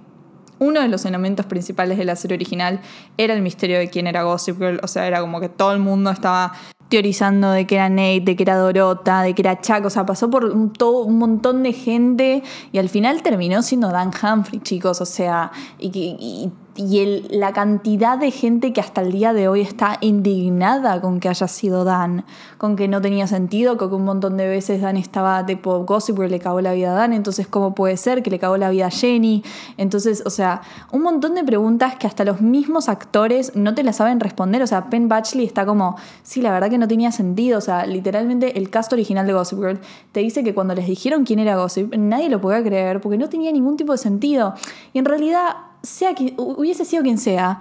uno 0.59 0.81
de 0.81 0.87
los 0.87 1.05
elementos 1.05 1.45
principales 1.45 1.97
de 1.97 2.05
la 2.05 2.15
serie 2.15 2.35
original 2.35 2.81
era 3.17 3.33
el 3.33 3.41
misterio 3.41 3.79
de 3.79 3.89
quién 3.89 4.07
era 4.07 4.23
Gossip 4.23 4.57
Girl. 4.57 4.79
O 4.83 4.87
sea, 4.87 5.07
era 5.07 5.21
como 5.21 5.39
que 5.39 5.49
todo 5.49 5.71
el 5.73 5.79
mundo 5.79 6.11
estaba 6.11 6.53
teorizando 6.89 7.51
de 7.51 7.65
que 7.65 7.75
era 7.75 7.89
Nate, 7.89 8.21
de 8.21 8.35
que 8.35 8.43
era 8.43 8.57
Dorota, 8.57 9.23
de 9.23 9.33
que 9.33 9.41
era 9.41 9.59
Chuck. 9.59 9.85
O 9.85 9.89
sea, 9.89 10.05
pasó 10.05 10.29
por 10.29 10.45
un, 10.45 10.71
todo, 10.71 11.05
un 11.05 11.17
montón 11.17 11.63
de 11.63 11.73
gente 11.73 12.43
y 12.71 12.77
al 12.77 12.89
final 12.89 13.23
terminó 13.23 13.63
siendo 13.63 13.89
Dan 13.89 14.11
Humphrey, 14.11 14.59
chicos. 14.59 15.01
O 15.01 15.05
sea, 15.05 15.51
y, 15.79 15.87
y 15.87 16.51
y 16.70 16.70
el, 16.99 17.27
la 17.29 17.53
cantidad 17.53 18.17
de 18.17 18.31
gente 18.31 18.73
que 18.73 18.81
hasta 18.81 19.01
el 19.01 19.11
día 19.11 19.33
de 19.33 19.47
hoy 19.47 19.61
está 19.61 19.97
indignada 20.01 21.01
con 21.01 21.19
que 21.19 21.29
haya 21.29 21.47
sido 21.47 21.83
Dan, 21.83 22.25
con 22.57 22.75
que 22.75 22.87
no 22.87 23.01
tenía 23.01 23.27
sentido, 23.27 23.77
con 23.77 23.89
que 23.89 23.95
un 23.95 24.05
montón 24.05 24.37
de 24.37 24.47
veces 24.47 24.81
Dan 24.81 24.97
estaba 24.97 25.45
tipo 25.45 25.83
Gossip 25.85 26.15
porque 26.15 26.29
le 26.29 26.39
cagó 26.39 26.61
la 26.61 26.73
vida 26.73 26.91
a 26.91 26.95
Dan, 26.95 27.13
entonces 27.13 27.47
cómo 27.47 27.75
puede 27.75 27.97
ser 27.97 28.23
que 28.23 28.29
le 28.29 28.39
cagó 28.39 28.57
la 28.57 28.69
vida 28.69 28.87
a 28.87 28.89
Jenny, 28.89 29.43
entonces, 29.77 30.23
o 30.25 30.29
sea, 30.29 30.61
un 30.91 31.01
montón 31.01 31.35
de 31.35 31.43
preguntas 31.43 31.95
que 31.95 32.07
hasta 32.07 32.25
los 32.25 32.41
mismos 32.41 32.89
actores 32.89 33.55
no 33.55 33.73
te 33.75 33.83
las 33.83 33.97
saben 33.97 34.19
responder, 34.19 34.61
o 34.61 34.67
sea, 34.67 34.89
Penn 34.89 35.07
Batchley 35.07 35.45
está 35.45 35.65
como, 35.65 35.97
sí, 36.23 36.41
la 36.41 36.51
verdad 36.51 36.69
que 36.69 36.77
no 36.77 36.87
tenía 36.87 37.11
sentido, 37.11 37.57
o 37.57 37.61
sea, 37.61 37.85
literalmente 37.85 38.57
el 38.57 38.69
cast 38.69 38.91
original 38.93 39.25
de 39.27 39.33
Gossip 39.33 39.59
Girl 39.59 39.79
te 40.11 40.19
dice 40.19 40.43
que 40.43 40.53
cuando 40.53 40.75
les 40.75 40.87
dijeron 40.87 41.23
quién 41.25 41.39
era 41.39 41.55
Gossip, 41.57 41.95
nadie 41.95 42.29
lo 42.29 42.41
podía 42.41 42.63
creer 42.63 43.01
porque 43.01 43.17
no 43.17 43.29
tenía 43.29 43.51
ningún 43.51 43.77
tipo 43.77 43.91
de 43.91 43.97
sentido, 43.97 44.53
y 44.93 44.99
en 44.99 45.05
realidad 45.05 45.70
sea 45.83 46.13
que 46.15 46.33
hubiese 46.37 46.85
sido 46.85 47.03
quien 47.03 47.17
sea, 47.17 47.59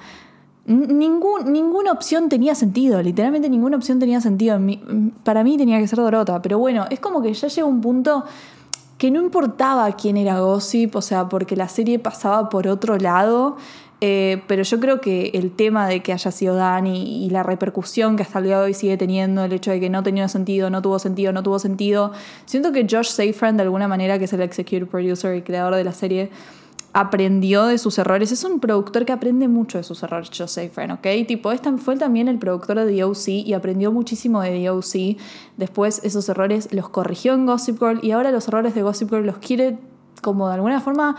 ningún, 0.66 1.52
ninguna 1.52 1.92
opción 1.92 2.28
tenía 2.28 2.54
sentido, 2.54 3.02
literalmente 3.02 3.48
ninguna 3.48 3.76
opción 3.76 3.98
tenía 3.98 4.20
sentido. 4.20 4.58
Para 5.24 5.42
mí 5.42 5.56
tenía 5.56 5.78
que 5.78 5.88
ser 5.88 5.98
Dorota, 5.98 6.40
pero 6.42 6.58
bueno, 6.58 6.86
es 6.90 7.00
como 7.00 7.22
que 7.22 7.32
ya 7.32 7.48
llegó 7.48 7.68
un 7.68 7.80
punto 7.80 8.24
que 8.98 9.10
no 9.10 9.20
importaba 9.20 9.90
quién 9.92 10.16
era 10.16 10.40
Gossip, 10.40 10.94
o 10.94 11.02
sea, 11.02 11.28
porque 11.28 11.56
la 11.56 11.68
serie 11.68 11.98
pasaba 11.98 12.48
por 12.48 12.68
otro 12.68 12.98
lado. 12.98 13.56
Eh, 14.02 14.42
pero 14.46 14.62
yo 14.62 14.80
creo 14.80 15.00
que 15.00 15.30
el 15.34 15.50
tema 15.50 15.86
de 15.86 16.02
que 16.02 16.12
haya 16.14 16.30
sido 16.30 16.54
Dani 16.54 17.24
y 17.24 17.28
la 17.28 17.42
repercusión 17.42 18.16
que 18.16 18.22
hasta 18.22 18.38
el 18.38 18.46
día 18.46 18.58
de 18.58 18.64
hoy 18.64 18.74
sigue 18.74 18.96
teniendo, 18.96 19.44
el 19.44 19.52
hecho 19.52 19.70
de 19.70 19.80
que 19.80 19.90
no 19.90 20.02
tenía 20.02 20.26
sentido, 20.28 20.70
no 20.70 20.80
tuvo 20.80 20.98
sentido, 20.98 21.32
no 21.32 21.42
tuvo 21.42 21.58
sentido, 21.58 22.12
siento 22.46 22.72
que 22.72 22.86
Josh 22.90 23.08
Safran 23.10 23.58
de 23.58 23.64
alguna 23.64 23.88
manera, 23.88 24.18
que 24.18 24.24
es 24.24 24.32
el 24.32 24.40
executive 24.40 24.86
producer 24.86 25.36
y 25.36 25.42
creador 25.42 25.74
de 25.74 25.84
la 25.84 25.92
serie, 25.92 26.30
aprendió 26.92 27.66
de 27.66 27.78
sus 27.78 27.98
errores. 27.98 28.32
Es 28.32 28.44
un 28.44 28.60
productor 28.60 29.04
que 29.04 29.12
aprende 29.12 29.48
mucho 29.48 29.78
de 29.78 29.84
sus 29.84 30.02
errores, 30.02 30.30
Joseph 30.36 30.72
Friend, 30.72 30.92
¿ok? 30.92 31.26
Tipo, 31.26 31.50
fue 31.78 31.96
también 31.96 32.28
el 32.28 32.38
productor 32.38 32.80
de 32.80 32.92
The 32.92 33.04
O.C. 33.04 33.32
y 33.32 33.52
aprendió 33.52 33.92
muchísimo 33.92 34.40
de 34.40 34.50
The 34.50 34.70
O.C. 34.70 35.16
Después 35.56 36.00
esos 36.04 36.28
errores 36.28 36.72
los 36.72 36.88
corrigió 36.88 37.34
en 37.34 37.46
Gossip 37.46 37.78
Girl 37.78 38.00
y 38.02 38.10
ahora 38.10 38.30
los 38.32 38.48
errores 38.48 38.74
de 38.74 38.82
Gossip 38.82 39.10
Girl 39.10 39.26
los 39.26 39.38
quiere 39.38 39.78
como 40.20 40.48
de 40.48 40.54
alguna 40.54 40.80
forma 40.80 41.16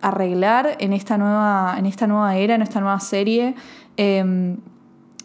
arreglar 0.00 0.76
en 0.80 0.92
esta 0.92 1.16
nueva, 1.16 1.76
en 1.78 1.86
esta 1.86 2.06
nueva 2.06 2.36
era, 2.36 2.54
en 2.54 2.62
esta 2.62 2.80
nueva 2.80 3.00
serie. 3.00 3.54
Em, 3.96 4.58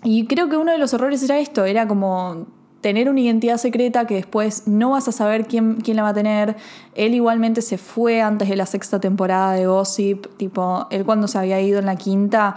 y 0.04 0.26
creo 0.28 0.48
que 0.48 0.56
uno 0.56 0.72
de 0.72 0.78
los 0.78 0.94
errores 0.94 1.22
era 1.24 1.40
esto, 1.40 1.66
era 1.66 1.88
como 1.88 2.48
tener 2.82 3.10
una 3.10 3.20
identidad 3.20 3.58
secreta 3.58 4.06
que 4.08 4.16
después 4.16 4.68
no 4.68 4.92
vas 4.92 5.08
a 5.08 5.12
saber 5.12 5.46
quién, 5.46 5.76
quién, 5.76 5.98
la 5.98 6.04
va 6.04 6.10
a 6.10 6.14
tener. 6.14 6.56
Él 6.96 7.14
igualmente 7.14 7.62
se 7.62 7.78
fue 7.78 8.22
antes 8.22 8.50
de 8.50 8.56
la 8.56 8.66
sexta 8.66 9.00
temporada 9.00 9.54
de 9.54 9.68
Gossip, 9.68 10.28
tipo, 10.38 10.88
él 10.90 11.06
cuando 11.06 11.28
se 11.28 11.38
había 11.38 11.60
ido 11.62 11.80
en 11.80 11.86
la 11.86 11.96
quinta 11.96 12.56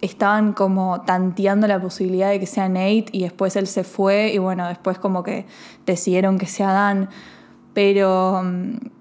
estaban 0.00 0.52
como 0.52 1.00
tanteando 1.02 1.66
la 1.66 1.80
posibilidad 1.80 2.30
de 2.30 2.38
que 2.38 2.46
sea 2.46 2.68
Nate 2.68 3.06
y 3.12 3.22
después 3.22 3.56
él 3.56 3.66
se 3.66 3.82
fue 3.82 4.32
y 4.32 4.38
bueno, 4.38 4.68
después 4.68 4.98
como 4.98 5.22
que 5.22 5.46
decidieron 5.86 6.38
que 6.38 6.46
sea 6.46 6.72
Dan. 6.72 7.08
Pero, 7.74 8.42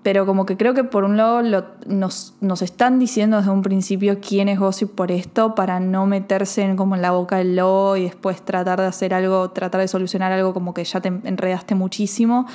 pero 0.08 0.26
como 0.26 0.46
que 0.46 0.56
creo 0.56 0.74
que 0.74 0.86
por 0.86 1.04
un 1.04 1.18
lado 1.18 1.42
nos, 1.86 2.34
nos, 2.40 2.62
están 2.62 2.98
diciendo 2.98 3.40
desde 3.40 3.52
un 3.52 3.62
principio 3.62 4.20
quién 4.22 4.48
es 4.48 4.58
Gossip 4.58 4.96
por 4.96 5.12
esto, 5.12 5.54
para 5.54 5.82
no 5.82 6.06
meterse 6.06 6.62
en, 6.62 6.78
como 6.78 6.96
en 6.96 7.02
la 7.02 7.12
boca 7.12 7.36
del 7.40 7.58
lobo 7.58 7.98
y 7.98 8.04
después 8.04 8.42
tratar 8.42 8.80
de 8.80 8.88
hacer 8.88 9.14
algo, 9.14 9.50
tratar 9.50 9.82
de 9.82 9.90
solucionar 9.90 10.32
algo 10.32 10.54
como 10.54 10.74
que 10.74 10.86
ya 10.86 11.02
te 11.02 11.10
enredaste 11.10 11.76
muchísimo. 11.76 12.48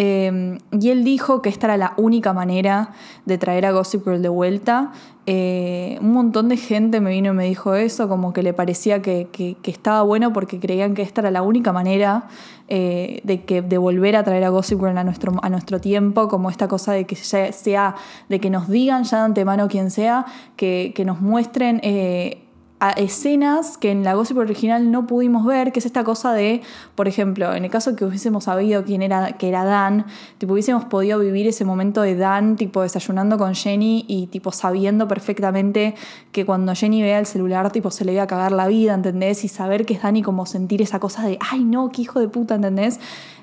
Eh, 0.00 0.58
y 0.70 0.90
él 0.90 1.02
dijo 1.02 1.42
que 1.42 1.48
esta 1.48 1.66
era 1.66 1.76
la 1.76 1.94
única 1.96 2.32
manera 2.32 2.92
de 3.26 3.36
traer 3.36 3.66
a 3.66 3.72
Gossip 3.72 4.04
Girl 4.04 4.22
de 4.22 4.28
vuelta. 4.28 4.92
Eh, 5.26 5.98
un 6.00 6.12
montón 6.12 6.48
de 6.48 6.56
gente 6.56 7.00
me 7.00 7.10
vino 7.10 7.32
y 7.32 7.34
me 7.34 7.44
dijo 7.44 7.74
eso, 7.74 8.08
como 8.08 8.32
que 8.32 8.42
le 8.44 8.54
parecía 8.54 9.02
que, 9.02 9.28
estaba 9.64 10.02
bueno 10.02 10.32
porque 10.32 10.60
creían 10.60 10.94
que 10.94 11.02
esta 11.02 11.20
era 11.20 11.30
la 11.30 11.42
única 11.42 11.72
manera 11.72 12.28
eh, 12.68 13.20
de, 13.24 13.44
que, 13.44 13.60
de 13.60 13.76
volver 13.76 14.16
a 14.16 14.22
traer 14.22 14.44
a 14.44 14.50
Gossip 14.50 14.78
Girl 14.78 14.96
a 14.96 15.04
nuestro, 15.04 15.32
a 15.42 15.50
nuestro 15.50 15.80
tiempo, 15.80 16.28
como 16.28 16.48
esta 16.48 16.68
cosa 16.68 16.92
de 16.92 16.97
que 17.04 17.16
sea, 17.16 17.94
de 18.28 18.40
que 18.40 18.50
nos 18.50 18.68
digan 18.68 19.04
ya 19.04 19.18
de 19.18 19.24
antemano 19.24 19.68
quién 19.68 19.90
sea, 19.90 20.26
que, 20.56 20.92
nos 21.04 21.20
muestren 21.20 21.80
eh, 21.82 22.48
escenas 22.96 23.76
que 23.76 23.90
en 23.90 24.04
la 24.04 24.14
Gossip 24.14 24.38
original 24.38 24.90
no 24.90 25.06
pudimos 25.06 25.44
ver, 25.44 25.72
que 25.72 25.80
es 25.80 25.86
esta 25.86 26.04
cosa 26.04 26.32
de, 26.32 26.62
por 26.94 27.08
ejemplo, 27.08 27.52
en 27.54 27.64
el 27.64 27.70
caso 27.70 27.96
que 27.96 28.04
hubiésemos 28.04 28.44
sabido 28.44 28.84
quién 28.84 29.02
era, 29.02 29.32
que 29.32 29.48
era 29.48 29.64
Dan, 29.64 30.06
tipo, 30.38 30.52
hubiésemos 30.52 30.84
podido 30.84 31.18
vivir 31.18 31.46
ese 31.48 31.64
momento 31.64 32.02
de 32.02 32.14
Dan, 32.14 32.56
tipo, 32.56 32.82
desayunando 32.82 33.36
con 33.36 33.54
Jenny 33.54 34.04
y, 34.06 34.28
tipo, 34.28 34.52
sabiendo 34.52 35.08
perfectamente 35.08 35.94
que 36.30 36.46
cuando 36.46 36.74
Jenny 36.74 37.02
vea 37.02 37.18
el 37.18 37.26
celular, 37.26 37.72
tipo, 37.72 37.90
se 37.90 38.04
le 38.04 38.12
iba 38.12 38.22
a 38.22 38.26
cagar 38.28 38.52
la 38.52 38.68
vida, 38.68 38.94
¿entendés? 38.94 39.44
Y 39.44 39.48
saber 39.48 39.84
que 39.84 39.94
es 39.94 40.02
Dan 40.02 40.16
y 40.16 40.22
como 40.22 40.46
sentir 40.46 40.80
esa 40.80 41.00
cosa 41.00 41.26
de, 41.26 41.38
ay, 41.50 41.64
no, 41.64 41.90
qué 41.90 42.02
hijo 42.02 42.20
de 42.20 42.28
puta, 42.28 42.54
¿entendés? 42.54 43.00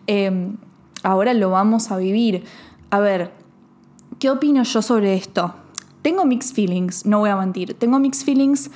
Em, 0.07 0.55
ahora 1.03 1.33
lo 1.33 1.49
vamos 1.49 1.91
a 1.91 1.97
vivir. 1.97 2.45
A 2.89 2.99
ver, 2.99 3.31
¿qué 4.19 4.29
opino 4.29 4.63
yo 4.63 4.81
sobre 4.81 5.15
esto? 5.15 5.53
Tengo 6.01 6.25
mixed 6.25 6.55
feelings, 6.55 7.05
no 7.05 7.19
voy 7.19 7.29
a 7.29 7.35
mentir. 7.35 7.73
Tengo 7.73 7.99
mixed 7.99 8.25
feelings 8.25 8.69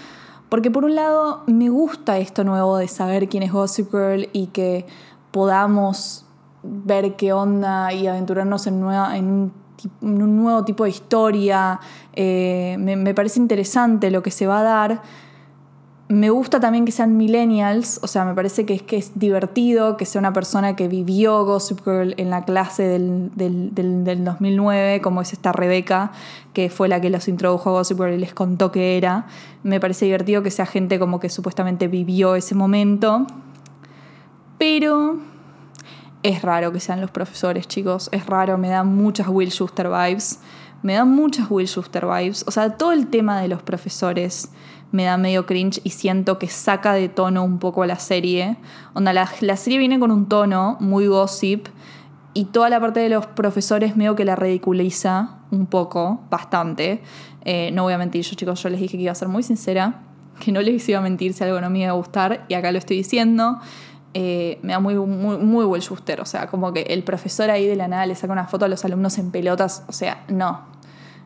porque 0.50 0.72
por 0.72 0.86
un 0.86 0.96
lado 0.96 1.44
me 1.48 1.70
gusta 1.70 2.18
esto 2.18 2.44
nuevo 2.44 2.78
de 2.78 2.88
saber 2.88 3.30
quién 3.30 3.44
es 3.44 3.52
Gossip 3.52 3.92
Girl 3.92 4.30
y 4.34 4.48
que 4.48 4.86
podamos 5.32 6.26
ver 6.64 7.16
qué 7.16 7.34
onda 7.34 7.94
y 7.94 8.08
aventurarnos 8.08 8.66
en, 8.68 8.84
un, 8.84 9.54
nuevo 10.02 10.66
tipo 10.66 10.86
de 10.86 10.90
historia. 10.90 11.80
Eh, 12.14 12.76
me 12.80 13.14
parece 13.14 13.40
interesante 13.40 14.10
lo 14.12 14.24
que 14.24 14.32
se 14.32 14.48
va 14.48 14.60
a 14.60 14.64
dar 14.64 15.02
me 16.10 16.32
gusta 16.32 16.60
también 16.60 16.86
que 16.86 16.92
sean 16.92 17.18
millennials, 17.18 18.00
o 18.02 18.08
sea, 18.08 18.26
me 18.26 18.34
parece 18.34 18.66
que 18.66 18.74
es, 18.74 18.82
que 18.82 18.98
es 18.98 19.12
divertido 19.14 19.96
que 19.96 20.06
sea 20.06 20.18
una 20.18 20.34
persona 20.34 20.76
que 20.76 20.88
vivió 20.88 21.46
Gossip 21.46 21.82
Girl 21.86 22.16
en 22.18 22.32
la 22.32 22.46
clase 22.46 22.82
del, 22.82 23.30
del, 23.36 24.26
2009, 24.26 25.02
como 25.02 25.22
es 25.22 25.34
esta 25.34 25.52
Rebeca, 25.52 26.12
que 26.52 26.72
fue 26.72 26.88
la 26.88 27.00
que 27.00 27.12
los 27.12 27.28
introdujo 27.28 27.70
a 27.70 27.74
Gossip 27.74 28.00
Girl 28.00 28.14
y 28.14 28.18
les 28.18 28.34
contó 28.34 28.72
qué 28.72 28.98
era. 28.98 29.28
Me 29.62 29.80
parece 29.80 30.06
divertido 30.06 30.42
que 30.42 30.50
sea 30.50 30.66
gente 30.66 30.98
como 30.98 31.20
que 31.20 31.30
supuestamente 31.30 31.88
vivió 31.88 32.34
ese 32.34 32.56
momento. 32.56 33.28
Pero 34.58 35.20
es 36.24 36.42
raro 36.42 36.72
que 36.72 36.80
sean 36.80 37.02
los 37.02 37.12
profesores, 37.12 37.68
chicos. 37.68 38.10
Es 38.12 38.26
raro, 38.26 38.58
me 38.58 38.70
da 38.70 38.84
muchas 38.84 39.28
Will 39.28 39.52
Schuster 39.52 39.88
vibes. 39.88 40.40
Me 40.82 40.94
da 40.94 41.06
muchas 41.06 41.52
Will 41.52 41.68
Schuster 41.68 42.08
vibes. 42.08 42.46
O 42.48 42.52
sea, 42.52 42.78
todo 42.78 42.94
el 42.94 43.08
tema 43.08 43.40
de 43.40 43.48
los 43.48 43.62
profesores 43.62 44.50
me 44.92 45.04
da 45.04 45.18
medio 45.18 45.46
cringe 45.46 45.82
y 45.84 45.92
siento 45.92 46.40
que 46.40 46.48
saca 46.48 46.94
de 46.94 47.10
tono 47.10 47.44
un 47.44 47.60
poco 47.60 47.86
la 47.86 47.98
serie. 47.98 48.58
Onda, 48.94 49.14
la, 49.14 49.28
serie 49.28 49.78
viene 49.78 50.00
con 50.00 50.12
un 50.12 50.28
tono 50.28 50.78
muy 50.80 51.08
gossip 51.08 51.68
y 52.34 52.46
toda 52.46 52.70
la 52.70 52.80
parte 52.80 53.00
de 53.00 53.10
los 53.10 53.26
profesores 53.28 53.96
medio 53.96 54.16
que 54.16 54.26
la 54.26 54.36
ridiculiza 54.36 55.38
un 55.52 55.66
poco, 55.66 56.22
bastante. 56.30 57.02
Eh, 57.46 57.72
no 57.74 57.84
voy 57.84 57.94
a 57.94 57.98
mentir, 57.98 58.24
yo 58.24 58.36
chicos, 58.36 58.62
yo 58.62 58.70
les 58.70 58.80
dije 58.80 58.98
que 58.98 59.04
iba 59.04 59.12
a 59.12 59.16
ser 59.16 59.28
muy 59.28 59.44
sincera, 59.44 60.02
que 60.40 60.52
no 60.52 60.62
les 60.62 60.88
iba 60.90 61.00
a 61.00 61.02
mentir 61.02 61.34
si 61.34 61.44
algo 61.44 61.60
no 61.62 61.70
me 61.70 61.80
iba 61.80 61.90
a 61.90 61.94
gustar 61.94 62.46
y 62.48 62.54
acá 62.56 62.72
lo 62.72 62.78
estoy 62.78 62.98
diciendo. 62.98 63.60
Eh, 64.16 64.58
me 64.64 64.74
da 64.74 64.80
muy, 64.80 64.96
muy, 64.96 65.38
muy 65.38 65.66
buen 65.66 65.84
o 65.84 66.26
sea, 66.26 66.48
como 66.48 66.74
que 66.74 66.82
el 66.82 67.04
profesor 67.04 67.52
ahí 67.52 67.68
de 67.68 67.76
la 67.76 67.88
nada 67.88 68.08
le 68.08 68.16
saca 68.16 68.34
una 68.34 68.48
foto 68.48 68.66
a 68.66 68.68
los 68.68 68.84
alumnos 68.84 69.20
en 69.20 69.30
pelotas, 69.30 69.84
o 69.88 69.92
sea, 69.92 70.24
no, 70.28 70.66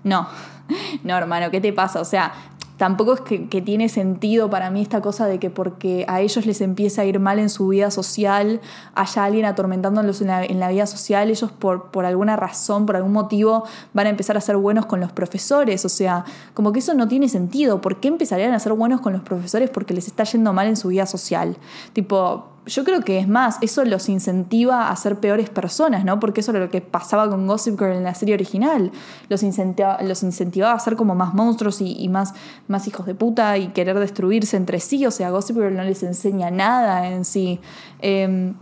no, 0.04 0.28
no 1.04 1.18
hermano, 1.18 1.50
¿qué 1.50 1.62
te 1.62 1.72
pasa? 1.72 2.02
O 2.02 2.06
sea, 2.06 2.34
tampoco 2.78 3.14
es 3.14 3.22
que, 3.22 3.62
tiene 3.62 3.88
sentido 3.90 4.50
para 4.50 4.70
mí 4.72 4.82
esta 4.82 5.02
cosa 5.02 5.26
de 5.26 5.40
que 5.40 5.50
porque 5.50 6.06
a 6.08 6.22
ellos 6.22 6.46
les 6.46 6.62
empieza 6.62 7.04
a 7.04 7.06
ir 7.06 7.20
mal 7.20 7.40
en 7.40 7.50
su 7.50 7.68
vida 7.68 7.92
social, 7.92 8.62
haya 8.96 9.24
alguien 9.24 9.46
atormentándolos 9.46 10.22
en 10.22 10.28
la, 10.28 10.44
en 10.44 10.60
la 10.60 10.70
vida 10.70 10.86
social, 10.86 11.30
ellos 11.30 11.52
por, 11.52 11.92
por 11.92 12.06
alguna 12.06 12.36
razón, 12.36 12.86
por 12.86 12.96
algún 12.96 13.14
motivo, 13.14 13.64
van 13.94 14.08
a 14.08 14.10
empezar 14.10 14.38
a 14.38 14.42
ser 14.42 14.58
buenos 14.58 14.86
con 14.86 15.00
los 15.00 15.12
profesores. 15.12 15.86
O 15.86 15.90
sea, 15.90 16.26
como 16.54 16.72
que 16.72 16.80
eso 16.80 16.94
no 16.94 17.08
tiene 17.08 17.30
sentido. 17.30 17.82
¿Por 17.82 18.00
qué 18.00 18.08
empezarían 18.08 18.54
a 18.54 18.60
ser 18.60 18.74
buenos 18.74 19.02
con 19.02 19.14
los 19.14 19.22
profesores 19.22 19.70
porque 19.70 19.94
les 19.94 20.08
está 20.08 20.24
yendo 20.24 20.54
mal 20.54 20.68
en 20.68 20.76
su 20.76 20.90
vida 20.90 21.06
social? 21.06 21.58
Tipo, 21.94 22.53
yo 22.66 22.84
creo 22.84 23.02
que 23.02 23.20
es 23.20 23.28
más, 23.28 23.58
eso 23.62 23.84
los 23.84 24.08
incentiva 24.08 24.90
a 24.90 24.96
ser 24.96 25.20
peores 25.20 25.50
personas, 25.50 26.06
¿no? 26.06 26.20
Porque 26.20 26.42
eso 26.42 26.52
era 26.52 26.62
lo 26.62 26.70
que 26.70 26.82
pasaba 26.82 27.30
con 27.30 27.46
Gossip 27.46 27.78
Girl 27.78 27.92
en 27.92 28.04
la 28.04 28.16
serie 28.16 28.36
original. 28.36 28.92
Los, 29.28 29.44
incentiva, 29.44 30.02
los 30.02 30.24
incentivaba 30.24 30.74
a 30.74 30.80
ser 30.80 30.96
como 30.96 31.14
más 31.14 31.34
monstruos 31.34 31.82
y, 31.82 32.08
más, 32.10 32.34
más 32.68 32.88
hijos 32.88 33.06
de 33.06 33.16
puta 33.16 33.58
y 33.58 33.68
querer 33.70 34.00
destruirse 34.00 34.56
entre 34.56 34.80
sí. 34.80 35.06
O 35.06 35.12
sea, 35.12 35.30
Gossip 35.32 35.58
Girl 35.58 35.76
no 35.76 35.84
les 35.84 36.04
enseña 36.04 36.52
nada 36.52 37.10
en 37.10 37.26
sí. 37.26 37.60
Em, 38.00 38.54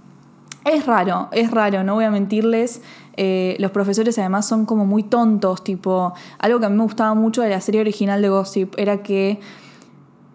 es 0.65 0.85
raro, 0.85 1.29
es 1.31 1.51
raro, 1.51 1.83
no 1.83 1.95
voy 1.95 2.05
a 2.05 2.11
mentirles. 2.11 2.81
Eh, 3.17 3.55
los 3.59 3.71
profesores 3.71 4.17
además 4.17 4.47
son 4.47 4.65
como 4.65 4.85
muy 4.85 5.03
tontos, 5.03 5.63
tipo, 5.63 6.13
algo 6.39 6.59
que 6.59 6.65
a 6.65 6.69
mí 6.69 6.75
me 6.75 6.83
gustaba 6.83 7.13
mucho 7.13 7.41
de 7.41 7.49
la 7.49 7.61
serie 7.61 7.81
original 7.81 8.21
de 8.21 8.29
Gossip 8.29 8.73
era 8.77 9.03
que 9.03 9.39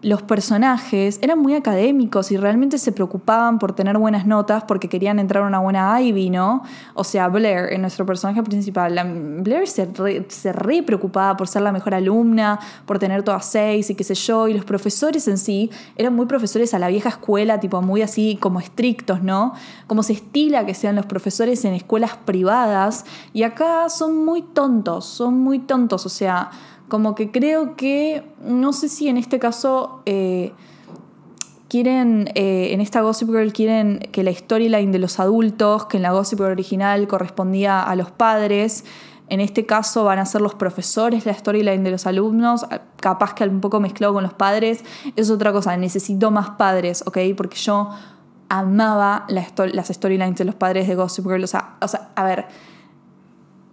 los 0.03 0.21
personajes 0.21 1.17
eran 1.23 1.39
muy 1.39 1.55
académicos 1.55 2.31
y 2.31 2.37
realmente 2.37 2.77
se 2.77 2.91
preocupaban 2.91 3.57
por 3.57 3.73
tener 3.73 3.97
buenas 3.97 4.27
notas 4.27 4.63
porque 4.63 4.89
querían 4.89 5.17
entrar 5.17 5.43
a 5.43 5.47
una 5.47 5.57
buena 5.57 5.99
Ivy, 5.99 6.29
¿no? 6.29 6.61
O 6.93 7.03
sea, 7.03 7.27
Blair, 7.29 7.73
en 7.73 7.81
nuestro 7.81 8.05
personaje 8.05 8.43
principal, 8.43 8.93
Blair 9.41 9.67
se 9.67 10.53
re, 10.53 10.83
preocupaba 10.83 11.35
por 11.35 11.47
ser 11.47 11.63
la 11.63 11.71
mejor 11.71 11.95
alumna, 11.95 12.59
por 12.85 12.99
tener 12.99 13.23
todas 13.23 13.47
seis 13.47 13.89
y 13.89 13.95
qué 13.95 14.03
sé 14.03 14.13
yo, 14.13 14.47
y 14.47 14.53
los 14.53 14.65
profesores 14.65 15.27
en 15.27 15.39
sí 15.39 15.71
eran 15.95 16.15
muy 16.15 16.27
profesores 16.27 16.75
a 16.75 16.79
la 16.79 16.89
vieja 16.89 17.09
escuela, 17.09 17.59
tipo 17.59 17.81
muy 17.81 18.03
así 18.03 18.37
como 18.39 18.59
estrictos, 18.59 19.23
¿no? 19.23 19.53
Como 19.87 20.03
se 20.03 20.13
estila 20.13 20.63
que 20.67 20.75
sean 20.75 20.95
los 20.95 21.07
profesores 21.07 21.65
en 21.65 21.73
escuelas 21.73 22.17
privadas, 22.17 23.03
y 23.33 23.41
acá 23.41 23.89
son 23.89 24.23
muy 24.23 24.43
tontos, 24.43 25.05
son 25.05 25.39
muy 25.39 25.57
tontos, 25.57 26.05
o 26.05 26.09
sea 26.09 26.51
como 26.87 27.15
que 27.15 27.31
creo 27.31 27.75
que, 27.75 28.23
no 28.41 28.73
sé 28.73 28.89
si 28.89 29.07
en 29.09 29.17
este 29.17 29.39
caso 29.39 30.01
eh, 30.05 30.53
quieren, 31.67 32.29
eh, 32.35 32.69
en 32.71 32.81
esta 32.81 33.01
Gossip 33.01 33.29
Girl 33.29 33.51
quieren 33.51 33.99
que 34.11 34.23
la 34.23 34.33
storyline 34.33 34.91
de 34.91 34.99
los 34.99 35.19
adultos, 35.19 35.85
que 35.85 35.97
en 35.97 36.03
la 36.03 36.11
Gossip 36.11 36.39
Girl 36.39 36.51
original 36.51 37.07
correspondía 37.07 37.83
a 37.83 37.95
los 37.95 38.11
padres, 38.11 38.85
en 39.29 39.41
este 39.41 39.65
caso 39.65 40.05
van 40.05 40.19
a 40.19 40.25
ser 40.25 40.39
los 40.39 40.55
profesores 40.55 41.25
la 41.25 41.33
storyline 41.33 41.83
de 41.83 41.91
los 41.91 42.07
alumnos, 42.07 42.65
capaz 43.01 43.33
que 43.33 43.43
un 43.43 43.59
poco 43.59 43.81
mezclado 43.81 44.13
con 44.13 44.23
los 44.23 44.33
padres, 44.33 44.85
es 45.17 45.29
otra 45.29 45.51
cosa, 45.51 45.75
necesito 45.75 46.31
más 46.31 46.51
padres, 46.51 47.03
¿ok? 47.05 47.17
Porque 47.35 47.57
yo 47.57 47.89
amaba 48.47 49.25
las 49.27 49.87
storylines 49.87 50.37
de 50.37 50.45
los 50.45 50.55
padres 50.55 50.87
de 50.87 50.95
Gossip 50.95 51.25
Girl, 51.25 51.43
o 51.43 51.47
sea, 51.47 51.75
o 51.81 51.87
sea 51.89 52.11
a 52.15 52.23
ver 52.23 52.45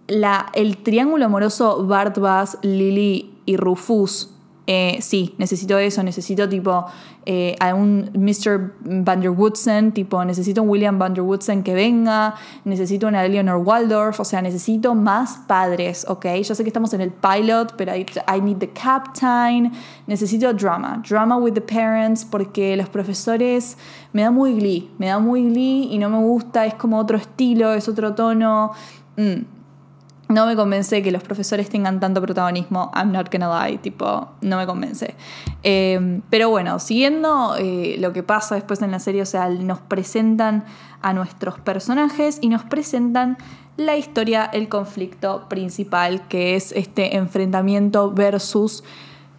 la, 0.07 0.47
el 0.53 0.77
triángulo 0.77 1.25
amoroso 1.25 1.85
Bart 1.85 2.17
Bass, 2.17 2.57
Lily 2.61 3.33
y 3.45 3.57
Rufus. 3.57 4.31
Eh, 4.67 4.97
sí, 5.01 5.35
necesito 5.37 5.77
eso, 5.77 6.01
necesito 6.01 6.49
tipo 6.49 6.85
a 7.59 7.73
un 7.73 8.09
Mr. 8.13 8.73
Van 8.81 9.19
der 9.19 9.31
Woodsen, 9.31 9.91
tipo 9.91 10.23
necesito 10.25 10.61
un 10.61 10.69
William 10.69 10.97
Van 10.97 11.13
der 11.13 11.23
Woodsen 11.23 11.63
que 11.63 11.73
venga, 11.73 12.35
necesito 12.65 13.07
una 13.07 13.25
Eleanor 13.25 13.57
Waldorf, 13.57 14.19
o 14.19 14.25
sea, 14.25 14.41
necesito 14.41 14.95
más 14.95 15.39
padres, 15.47 16.05
¿ok? 16.07 16.25
Yo 16.43 16.55
sé 16.55 16.63
que 16.63 16.69
estamos 16.69 16.93
en 16.93 17.01
el 17.01 17.11
pilot, 17.11 17.75
pero 17.77 17.95
I, 17.95 18.05
I 18.27 18.41
need 18.41 18.57
the 18.57 18.69
captain, 18.69 19.71
necesito 20.07 20.53
drama, 20.53 21.01
drama 21.07 21.37
with 21.37 21.53
the 21.53 21.61
parents, 21.61 22.25
porque 22.25 22.75
los 22.75 22.89
profesores 22.89 23.77
me 24.13 24.21
da 24.21 24.31
muy 24.31 24.53
glee, 24.53 24.89
me 24.97 25.07
da 25.07 25.19
muy 25.19 25.49
glee 25.49 25.89
y 25.91 25.97
no 25.97 26.09
me 26.09 26.19
gusta, 26.19 26.65
es 26.65 26.75
como 26.75 26.97
otro 26.99 27.17
estilo, 27.17 27.73
es 27.73 27.87
otro 27.87 28.13
tono. 28.13 28.71
Mm 29.17 29.54
no 30.27 30.45
me 30.45 30.55
convence 30.55 31.01
que 31.03 31.11
los 31.11 31.23
profesores 31.23 31.69
tengan 31.69 31.99
tanto 31.99 32.21
protagonismo. 32.21 32.91
I'm 32.95 33.11
not 33.11 33.31
gonna 33.31 33.67
lie, 33.67 33.77
tipo, 33.77 34.29
no 34.41 34.57
me 34.57 34.65
convence. 34.65 35.15
Eh, 35.63 36.21
pero 36.29 36.49
bueno, 36.49 36.79
siguiendo 36.79 37.55
eh, 37.57 37.95
lo 37.99 38.11
que 38.13 38.23
pasa 38.23 38.55
después 38.55 38.81
en 38.81 38.91
la 38.91 38.99
serie, 38.99 39.21
o 39.21 39.25
sea, 39.25 39.49
nos 39.49 39.79
presentan 39.79 40.65
a 41.01 41.13
nuestros 41.13 41.59
personajes 41.59 42.39
y 42.41 42.49
nos 42.49 42.63
presentan 42.63 43.37
la 43.77 43.97
historia, 43.97 44.45
el 44.45 44.69
conflicto 44.69 45.47
principal, 45.49 46.27
que 46.27 46.55
es 46.55 46.71
este 46.71 47.17
enfrentamiento 47.17 48.11
versus 48.11 48.83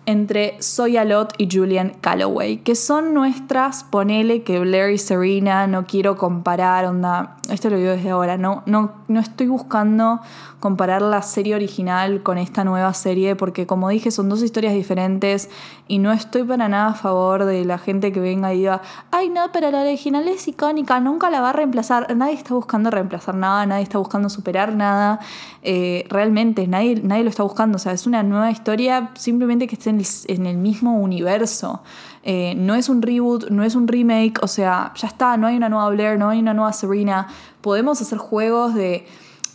entre 0.07 0.61
Soya 0.63 1.05
Lot 1.05 1.35
y 1.37 1.49
Julian 1.51 1.93
Calloway, 2.01 2.59
que 2.59 2.75
son 2.75 3.13
nuestras, 3.13 3.85
ponele 3.85 4.43
que 4.43 4.59
Blair 4.61 4.93
y 4.93 4.99
Serena, 4.99 5.67
no 5.67 5.87
quiero 5.87 6.17
comparar, 6.17 6.87
onda, 6.87 7.37
esto 7.51 7.71
lo 7.71 7.77
digo 7.77 7.91
desde 7.91 8.11
ahora, 8.11 8.39
no, 8.39 8.63
no, 8.67 8.93
no 9.09 9.21
estoy 9.21 9.49
buscando 9.49 10.21
comparar 10.61 11.03
la 11.03 11.23
serie 11.23 11.55
original 11.55 12.23
con 12.23 12.39
esta 12.39 12.65
nueva 12.65 12.93
serie, 12.95 13.37
porque 13.37 13.67
como 13.67 13.89
dije, 13.89 14.11
son 14.11 14.29
dos 14.29 14.43
historias 14.43 14.75
diferentes 14.75 15.51
y 15.89 15.99
no 15.99 16.13
estoy 16.13 16.45
para 16.45 16.69
nada 16.69 16.89
a 16.89 16.95
favor 16.95 17.45
de 17.45 17.65
la 17.65 17.79
gente 17.79 18.13
que 18.13 18.21
venga 18.21 18.53
y 18.55 18.59
diga, 18.59 18.83
ay, 19.11 19.29
no, 19.29 19.53
pero 19.53 19.71
la 19.71 19.83
original 19.83 20.27
es 20.29 20.49
icónica, 20.49 20.99
nunca 21.01 21.31
la 21.31 21.41
va 21.41 21.51
a 21.51 21.53
reemplazar. 21.53 22.15
Nadie 22.17 22.35
está 22.35 22.55
buscando 22.55 22.91
reemplazar 22.91 23.35
nada, 23.35 23.67
nadie 23.67 23.83
está 23.83 23.99
buscando 23.99 24.29
superar 24.29 24.75
nada. 24.75 25.21
Eh, 25.63 26.05
realmente, 26.09 26.67
nadie, 26.67 27.01
nadie 27.03 27.23
lo 27.23 27.31
está 27.31 27.43
buscando. 27.43 27.77
O 27.77 27.79
sea, 27.79 27.93
es 27.93 28.07
una 28.07 28.23
nueva 28.23 28.51
historia 28.51 29.11
simplemente 29.15 29.67
que 29.67 29.75
esté 29.75 29.91
en 30.29 30.47
el, 30.47 30.57
mismo 30.57 30.99
universo. 30.99 31.83
Eh, 32.23 32.55
no 32.57 32.75
es 32.75 32.89
un 32.89 33.03
reboot, 33.03 33.51
no 33.51 33.63
es 33.63 33.75
un 33.75 33.87
remake, 33.87 34.43
o 34.43 34.49
sea, 34.49 34.93
ya 34.97 35.09
está, 35.09 35.37
no 35.37 35.47
hay 35.47 35.57
una 35.57 35.69
nueva 35.69 35.89
Blair, 35.91 36.19
no 36.19 36.29
hay 36.29 36.41
una 36.41 36.55
nueva 36.55 36.73
Serena. 36.73 37.29
Podemos 37.61 38.01
hacer 38.01 38.19
juegos 38.19 38.75
de 38.75 39.07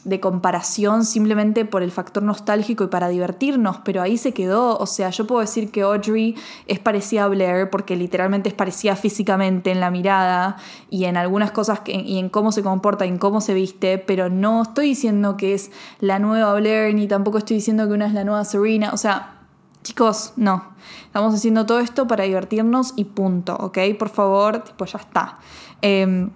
de 0.03 0.19
comparación 0.19 1.05
simplemente 1.05 1.63
por 1.65 1.83
el 1.83 1.91
factor 1.91 2.23
nostálgico 2.23 2.83
y 2.83 2.87
para 2.87 3.07
divertirnos, 3.09 3.77
pero 3.83 4.01
ahí 4.01 4.17
se 4.17 4.33
quedó. 4.33 4.77
O 4.77 4.85
sea, 4.85 5.09
yo 5.11 5.27
puedo 5.27 5.41
decir 5.41 5.71
que 5.71 5.81
Audrey 5.81 6.35
es 6.65 6.79
parecida 6.79 7.25
a 7.25 7.27
Blair 7.27 7.69
porque 7.69 7.95
literalmente 7.95 8.49
es 8.49 8.55
parecida 8.55 8.95
físicamente 8.95 9.71
en 9.71 9.79
la 9.79 9.91
mirada 9.91 10.57
y 10.89 11.05
en 11.05 11.17
algunas 11.17 11.51
cosas 11.51 11.81
y 11.85 12.17
en 12.17 12.29
cómo 12.29 12.51
se 12.51 12.63
comporta, 12.63 13.05
en 13.05 13.17
cómo 13.17 13.41
se 13.41 13.53
viste, 13.53 13.99
pero 13.99 14.29
no 14.29 14.63
estoy 14.63 14.87
diciendo 14.87 15.37
que 15.37 15.53
es 15.53 15.71
la 15.99 16.17
nueva 16.17 16.53
Blair 16.55 16.95
ni 16.95 17.07
tampoco 17.07 17.37
estoy 17.37 17.57
diciendo 17.57 17.87
que 17.87 17.93
una 17.93 18.07
es 18.07 18.13
la 18.13 18.23
nueva 18.23 18.43
Serena. 18.43 18.91
O 18.93 18.97
sea, 18.97 19.40
chicos, 19.83 20.33
no. 20.35 20.71
Estamos 21.05 21.33
haciendo 21.33 21.65
todo 21.65 21.79
esto 21.79 22.07
para 22.07 22.23
divertirnos 22.23 22.93
y 22.95 23.05
punto, 23.05 23.55
¿ok? 23.55 23.79
Por 23.97 24.09
favor, 24.09 24.59
tipo, 24.59 24.85
ya 24.85 24.99
está. 24.99 25.39
Eh, 25.81 26.29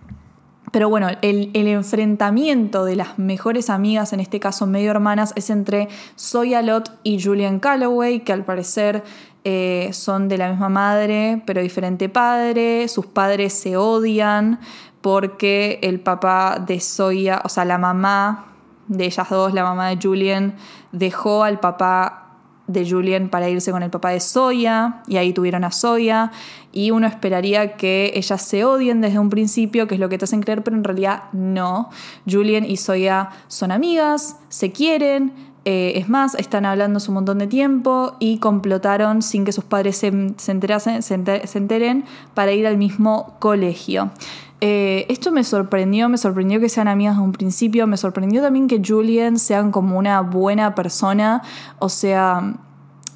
pero 0.76 0.90
bueno, 0.90 1.08
el, 1.22 1.52
enfrentamiento 1.54 2.84
de 2.84 2.98
las 2.98 3.18
mejores 3.18 3.70
amigas, 3.70 4.12
en 4.12 4.20
este 4.20 4.42
caso 4.42 4.68
medio 4.68 4.92
hermanas, 4.92 5.32
es 5.38 5.50
entre 5.50 5.88
Zoya 6.20 6.62
Lot 6.62 6.92
y 7.02 7.24
Julian 7.24 7.62
Calloway, 7.62 8.20
que 8.20 8.34
al 8.34 8.44
parecer 8.44 9.02
eh, 9.46 9.90
son 9.94 10.28
de 10.28 10.38
la 10.38 10.50
misma 10.50 10.68
madre, 10.68 11.42
pero 11.46 11.62
diferente 11.62 12.10
padre. 12.10 12.90
Sus 12.90 13.06
padres 13.06 13.54
se 13.54 13.78
odian 13.78 14.60
porque 15.00 15.80
el 15.82 16.02
papá 16.02 16.60
de 16.60 16.82
Zoya, 16.82 17.42
o 17.46 17.48
sea, 17.48 17.64
la 17.64 17.78
mamá 17.78 18.48
de 18.90 19.06
ellas 19.06 19.30
dos, 19.30 19.54
la 19.54 19.64
mamá 19.64 19.88
de 19.88 20.00
Julian, 20.02 20.56
dejó 20.92 21.46
al 21.46 21.62
papá 21.62 22.25
de 22.68 22.90
Julian 22.90 23.30
para 23.30 23.50
irse 23.50 23.72
con 23.72 23.84
el 23.84 23.90
papá 23.90 24.10
de 24.10 24.20
Zoya 24.20 25.02
y 25.08 25.18
ahí 25.18 25.34
tuvieron 25.34 25.64
a 25.64 25.72
Zoya 25.72 26.32
y 26.72 26.92
uno 26.92 27.08
esperaría 27.08 27.78
que 27.78 28.12
ellas 28.16 28.42
se 28.42 28.66
odien 28.66 29.02
desde 29.02 29.20
un 29.20 29.30
principio, 29.30 29.88
que 29.88 29.96
es 29.96 30.00
lo 30.00 30.10
que 30.10 30.18
te 30.18 30.26
hacen 30.26 30.42
creer, 30.42 30.64
pero 30.64 30.76
en 30.76 30.84
realidad 30.84 31.24
no. 31.32 31.90
Julian 32.30 32.66
y 32.66 32.78
Zoya 32.78 33.30
son 33.48 33.72
amigas, 33.72 34.38
se 34.50 34.72
quieren, 34.72 35.32
eh, 35.64 35.94
es 35.96 36.10
más, 36.10 36.36
están 36.36 36.66
hablando 36.66 36.98
hace 36.98 37.10
un 37.10 37.16
montón 37.16 37.40
de 37.40 37.48
tiempo 37.48 38.18
y 38.20 38.38
complotaron 38.38 39.22
sin 39.22 39.46
que 39.46 39.52
sus 39.52 39.64
padres 39.64 39.98
se, 39.98 40.12
se, 40.38 41.48
se 41.48 41.58
enteren 41.58 42.06
para 42.34 42.52
ir 42.52 42.68
al 42.68 42.78
mismo 42.78 43.36
colegio. 43.40 44.12
Eh, 44.62 45.06
esto 45.10 45.32
me 45.32 45.44
sorprendió, 45.44 46.08
me 46.08 46.18
sorprendió 46.18 46.60
que 46.60 46.70
sean 46.70 46.88
amigas 46.88 47.16
desde 47.16 47.26
un 47.26 47.34
principio, 47.34 47.88
me 47.88 47.98
sorprendió 47.98 48.42
también 48.42 48.68
que 48.68 48.82
Julian 48.86 49.38
sean 49.38 49.72
como 49.72 49.98
una 49.98 50.22
buena 50.22 50.76
persona, 50.76 51.42
o 51.80 51.90
sea, 51.90 52.56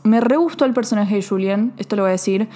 me 0.03 0.19
re 0.19 0.35
gustó 0.35 0.65
el 0.65 0.73
personaje 0.73 1.15
de 1.15 1.23
Julian, 1.23 1.73
esto 1.77 1.95
lo 1.95 2.03
voy 2.03 2.09
a 2.09 2.11
decir, 2.13 2.49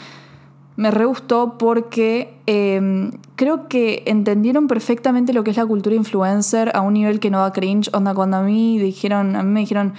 me 0.76 0.92
re 0.92 1.06
gustó 1.06 1.58
porque 1.58 2.36
em, 2.46 3.12
creo 3.36 3.68
que 3.70 4.04
entendieron 4.06 4.68
perfectamente 4.68 5.32
lo 5.32 5.44
que 5.44 5.52
es 5.52 5.58
la 5.58 5.66
cultura 5.66 5.96
influencer 5.96 6.76
a 6.76 6.82
un 6.82 6.94
nivel 6.94 7.20
que 7.20 7.30
no 7.30 7.40
da 7.40 7.54
cringe, 7.54 7.90
onda 7.94 8.14
cuando 8.14 8.38
a 8.38 8.42
mí 8.42 8.80
dijeron, 8.80 9.36
a 9.36 9.44
mí 9.44 9.52
me 9.52 9.60
dijeron, 9.62 9.94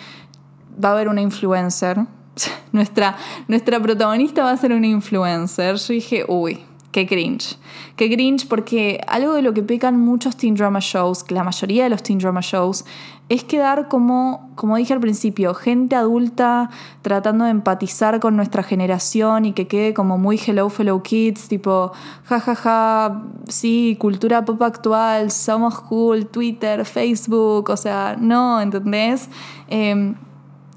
va 0.82 0.90
a 0.90 0.92
haber 0.92 1.08
una 1.08 1.22
influencer, 1.22 2.00
nuestra, 2.72 3.16
nuestra 3.48 3.80
protagonista 3.80 4.44
va 4.44 4.50
a 4.50 4.56
ser 4.56 4.72
una 4.72 4.88
influencer, 4.88 5.76
yo 5.76 5.94
dije, 5.94 6.24
uy, 6.28 6.60
qué 6.94 7.09
cringe. 7.09 7.57
Qué 7.96 8.09
cringe 8.09 8.46
porque 8.48 9.00
algo 9.09 9.35
de 9.35 9.42
lo 9.42 9.52
que 9.52 9.64
pecan 9.64 9.98
muchos 9.98 10.37
teen 10.37 10.54
drama 10.54 10.78
shows, 10.80 11.28
la 11.28 11.42
mayoría 11.42 11.83
de 11.83 11.90
los 11.90 12.04
teen 12.04 12.20
drama 12.20 12.40
shows, 12.40 12.85
es 13.28 13.42
quedar 13.42 13.88
como, 13.88 14.52
como 14.54 14.76
dije 14.76 14.92
al 14.92 15.00
principio, 15.00 15.54
gente 15.54 15.96
adulta 15.96 16.70
tratando 17.02 17.46
de 17.46 17.50
empatizar 17.50 18.20
con 18.20 18.37
nuestra 18.37 18.62
generación 18.62 19.44
y 19.44 19.54
que 19.54 19.66
quede 19.66 19.92
como 19.92 20.18
muy 20.18 20.38
hello 20.38 20.68
fellow 20.68 21.02
kids, 21.02 21.48
tipo, 21.48 21.90
jajaja, 22.26 22.54
ja, 22.54 22.62
ja, 22.62 23.22
sí, 23.48 23.96
cultura 23.98 24.44
pop 24.44 24.62
actual, 24.62 25.33
somos 25.33 25.80
cool, 25.80 26.26
Twitter, 26.26 26.85
Facebook, 26.85 27.70
o 27.70 27.76
sea, 27.76 28.16
no, 28.20 28.61
¿entendés? 28.61 29.28
Eh, 29.66 30.14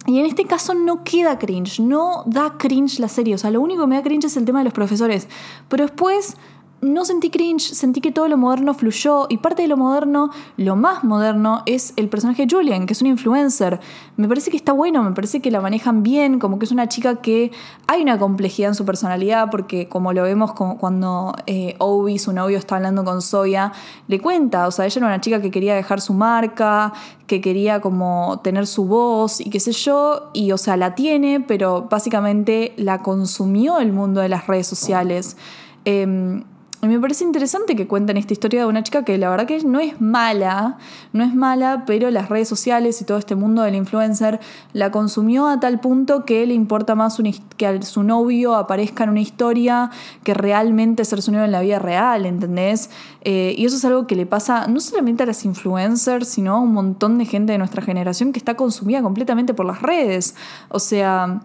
y 0.07 0.19
en 0.19 0.25
este 0.25 0.45
caso 0.45 0.73
no 0.73 1.03
queda 1.03 1.37
cringe, 1.37 1.81
no 1.81 2.23
da 2.25 2.57
cringe 2.57 2.99
la 2.99 3.09
serie. 3.09 3.35
O 3.35 3.37
sea, 3.37 3.51
lo 3.51 3.59
único 3.59 3.81
que 3.81 3.87
me 3.87 3.95
da 3.97 4.03
cringe 4.03 4.25
es 4.25 4.37
el 4.37 4.45
tema 4.45 4.59
de 4.59 4.65
los 4.65 4.73
profesores. 4.73 5.27
Pero 5.67 5.83
después 5.85 6.37
no 6.81 7.05
sentí 7.05 7.31
cringe, 7.31 7.73
sentí 7.73 8.01
que 8.01 8.11
todo 8.11 8.27
lo 8.27 8.37
moderno 8.37 8.73
fluyó 8.75 9.25
y 9.29 9.37
parte 9.37 9.63
de 9.63 9.67
lo 9.67 9.77
moderno, 9.77 10.29
lo 10.57 10.75
más 10.75 11.03
moderno, 11.03 11.63
es 11.65 11.93
el 11.95 12.07
personaje 12.07 12.45
de 12.45 12.55
Julian, 12.55 12.85
que 12.85 12.93
es 12.93 13.01
un 13.01 13.07
influencer. 13.07 13.79
Me 14.15 14.27
parece 14.27 14.51
que 14.51 14.57
está 14.57 14.73
bueno, 14.73 15.01
me 15.03 15.11
parece 15.11 15.41
que 15.41 15.49
la 15.49 15.59
manejan 15.59 16.03
bien, 16.03 16.37
como 16.37 16.59
que 16.59 16.65
es 16.65 16.71
una 16.71 16.87
chica 16.87 17.15
que 17.15 17.51
hay 17.87 18.03
una 18.03 18.19
complejidad 18.19 18.69
en 18.69 18.75
su 18.75 18.85
personalidad, 18.85 19.49
porque 19.49 19.89
como 19.89 20.13
lo 20.13 20.21
vemos 20.21 20.53
cuando 20.53 21.33
eh, 21.47 21.75
Obi, 21.79 22.19
su 22.19 22.31
novio, 22.31 22.59
está 22.59 22.75
hablando 22.75 23.03
con 23.03 23.23
Soya, 23.23 23.71
le 24.07 24.19
cuenta, 24.19 24.67
o 24.67 24.71
sea, 24.71 24.85
ella 24.85 24.99
era 24.99 25.07
una 25.07 25.21
chica 25.21 25.41
que 25.41 25.49
quería 25.49 25.73
dejar 25.73 25.99
su 25.99 26.13
marca, 26.13 26.93
que 27.25 27.41
quería 27.41 27.81
como 27.81 28.39
tener 28.43 28.67
su 28.67 28.85
voz 28.85 29.41
y 29.41 29.49
qué 29.49 29.59
sé 29.59 29.71
yo, 29.71 30.29
y 30.33 30.51
o 30.51 30.57
sea, 30.59 30.77
la 30.77 30.93
tiene, 30.93 31.39
pero 31.39 31.87
básicamente 31.89 32.73
la 32.77 33.01
consumió 33.01 33.79
el 33.79 33.93
mundo 33.93 34.21
de 34.21 34.29
las 34.29 34.45
redes 34.45 34.67
sociales. 34.67 35.37
Eh, 35.85 36.43
y 36.81 36.87
me 36.87 36.99
parece 36.99 37.23
interesante 37.23 37.75
que 37.75 37.87
cuenten 37.87 38.17
esta 38.17 38.33
historia 38.33 38.61
de 38.61 38.67
una 38.67 38.83
chica 38.83 39.03
que 39.03 39.17
la 39.17 39.29
verdad 39.29 39.47
que 39.47 39.63
no 39.63 39.79
es 39.79 39.99
mala, 39.99 40.77
no 41.11 41.23
es 41.23 41.33
mala, 41.33 41.83
pero 41.87 42.11
las 42.11 42.29
redes 42.29 42.47
sociales 42.47 43.01
y 43.01 43.05
todo 43.05 43.17
este 43.17 43.35
mundo 43.35 43.63
del 43.63 43.73
influencer 43.73 44.39
la 44.73 44.91
consumió 44.91 45.47
a 45.47 45.59
tal 45.59 45.79
punto 45.79 46.23
que 46.23 46.45
le 46.45 46.53
importa 46.53 46.93
más 46.93 47.17
que 47.57 47.81
su 47.81 48.03
novio 48.03 48.53
aparezca 48.55 49.05
en 49.05 49.09
una 49.09 49.21
historia 49.21 49.89
que 50.23 50.35
realmente 50.35 51.03
ser 51.03 51.23
su 51.23 51.31
novio 51.31 51.45
en 51.45 51.51
la 51.51 51.61
vida 51.61 51.79
real, 51.79 52.27
¿entendés? 52.27 52.91
Eh, 53.21 53.55
y 53.57 53.65
eso 53.65 53.75
es 53.75 53.85
algo 53.85 54.05
que 54.05 54.15
le 54.15 54.27
pasa 54.27 54.67
no 54.67 54.79
solamente 54.79 55.23
a 55.23 55.25
las 55.25 55.45
influencers, 55.45 56.27
sino 56.27 56.53
a 56.53 56.59
un 56.59 56.73
montón 56.73 57.17
de 57.17 57.25
gente 57.25 57.53
de 57.53 57.57
nuestra 57.57 57.81
generación 57.81 58.31
que 58.31 58.39
está 58.39 58.55
consumida 58.55 59.01
completamente 59.01 59.55
por 59.55 59.65
las 59.65 59.81
redes. 59.81 60.35
O 60.69 60.79
sea... 60.79 61.41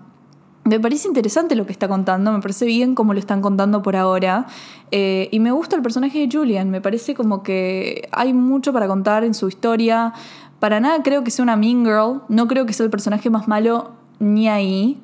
Me 0.64 0.79
parece 0.79 1.09
interesante 1.09 1.57
lo 1.57 1.66
que 1.66 1.72
está 1.72 1.88
contando, 1.88 2.31
me 2.31 2.40
parece 2.40 2.66
bien 2.66 2.94
cómo 2.94 3.14
lo 3.14 3.18
están 3.18 3.42
contando 3.42 3.83
por 3.83 3.96
ahora. 3.96 4.46
Eh, 4.92 5.29
y 5.33 5.40
me 5.40 5.51
gusta 5.51 5.75
el 5.75 5.83
personaje 5.83 6.20
de 6.20 6.29
Julian, 6.31 6.70
me 6.70 6.81
parece 6.81 7.14
como 7.14 7.42
que 7.42 8.09
hay 8.12 8.33
mucho 8.33 8.72
para 8.72 8.87
contar 8.87 9.25
en 9.25 9.35
su 9.35 9.48
historia. 9.48 10.12
Para 10.61 10.79
nada 10.79 11.03
creo 11.03 11.25
que 11.25 11.33
sea 11.33 11.42
una 11.42 11.57
mean 11.57 11.85
girl, 11.85 12.22
no 12.29 12.46
creo 12.46 12.64
que 12.64 12.72
sea 12.72 12.85
el 12.85 12.90
personaje 12.90 13.29
más 13.29 13.48
malo 13.48 13.90
ni 14.20 14.48
ahí, 14.48 15.01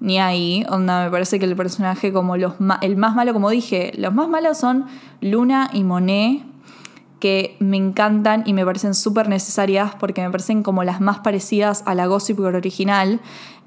ni 0.00 0.18
ahí. 0.18 0.64
Onda, 0.70 1.04
me 1.04 1.10
parece 1.10 1.38
que 1.38 1.44
el 1.44 1.56
personaje 1.56 2.10
como 2.10 2.38
los 2.38 2.54
el 2.80 2.96
más 2.96 3.14
malo, 3.14 3.34
como 3.34 3.50
dije, 3.50 3.92
los 3.98 4.14
más 4.14 4.30
malos 4.30 4.56
son 4.56 4.86
Luna 5.20 5.68
y 5.74 5.84
Monet, 5.84 6.42
que 7.22 7.54
me 7.60 7.76
encantan 7.76 8.42
y 8.46 8.52
me 8.52 8.64
parecen 8.64 8.94
súper 8.94 9.28
necesarias 9.28 9.92
porque 10.00 10.22
me 10.22 10.30
parecen 10.32 10.64
como 10.64 10.82
las 10.82 11.00
más 11.00 11.20
parecidas 11.20 11.84
a 11.86 11.94
la 11.94 12.06
Gossip 12.06 12.36
Girl 12.36 12.56
original. 12.56 13.20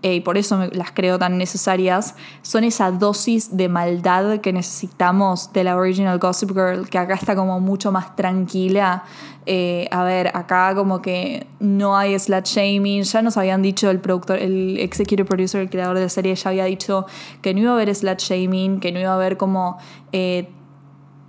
Eh, 0.04 0.16
y 0.16 0.20
por 0.20 0.38
eso 0.38 0.68
las 0.74 0.92
creo 0.92 1.18
tan 1.18 1.38
necesarias, 1.38 2.16
son 2.42 2.66
esa 2.66 2.92
dosis 2.92 3.56
de 3.56 3.70
maldad 3.70 4.42
que 4.42 4.52
necesitamos 4.52 5.54
de 5.54 5.64
la 5.64 5.78
original 5.78 6.20
Gossip 6.20 6.52
Girl, 6.52 6.90
que 6.90 6.98
acá 6.98 7.14
está 7.14 7.34
como 7.34 7.62
mucho 7.62 7.94
más 7.94 8.14
tranquila. 8.18 9.06
Eh, 9.46 9.88
a 9.90 10.04
ver, 10.04 10.36
acá 10.36 10.76
como 10.76 11.02
que 11.02 11.48
no 11.62 11.96
hay 11.96 12.20
slut 12.20 12.46
shaming, 12.46 13.04
ya 13.04 13.22
nos 13.22 13.38
habían 13.38 13.62
dicho 13.62 13.90
el 13.90 14.02
productor, 14.02 14.38
el 14.38 14.80
executive 14.80 15.24
producer, 15.24 15.62
el 15.62 15.70
creador 15.70 15.96
de 15.96 16.04
la 16.04 16.10
serie, 16.10 16.36
ya 16.36 16.50
había 16.50 16.66
dicho 16.66 17.06
que 17.42 17.54
no 17.54 17.62
iba 17.62 17.72
a 17.72 17.76
haber 17.76 17.96
slut 17.96 18.20
shaming, 18.20 18.82
que 18.82 18.92
no 18.92 19.00
iba 19.00 19.12
a 19.12 19.16
haber 19.16 19.38
como... 19.38 19.78
Eh, 20.12 20.50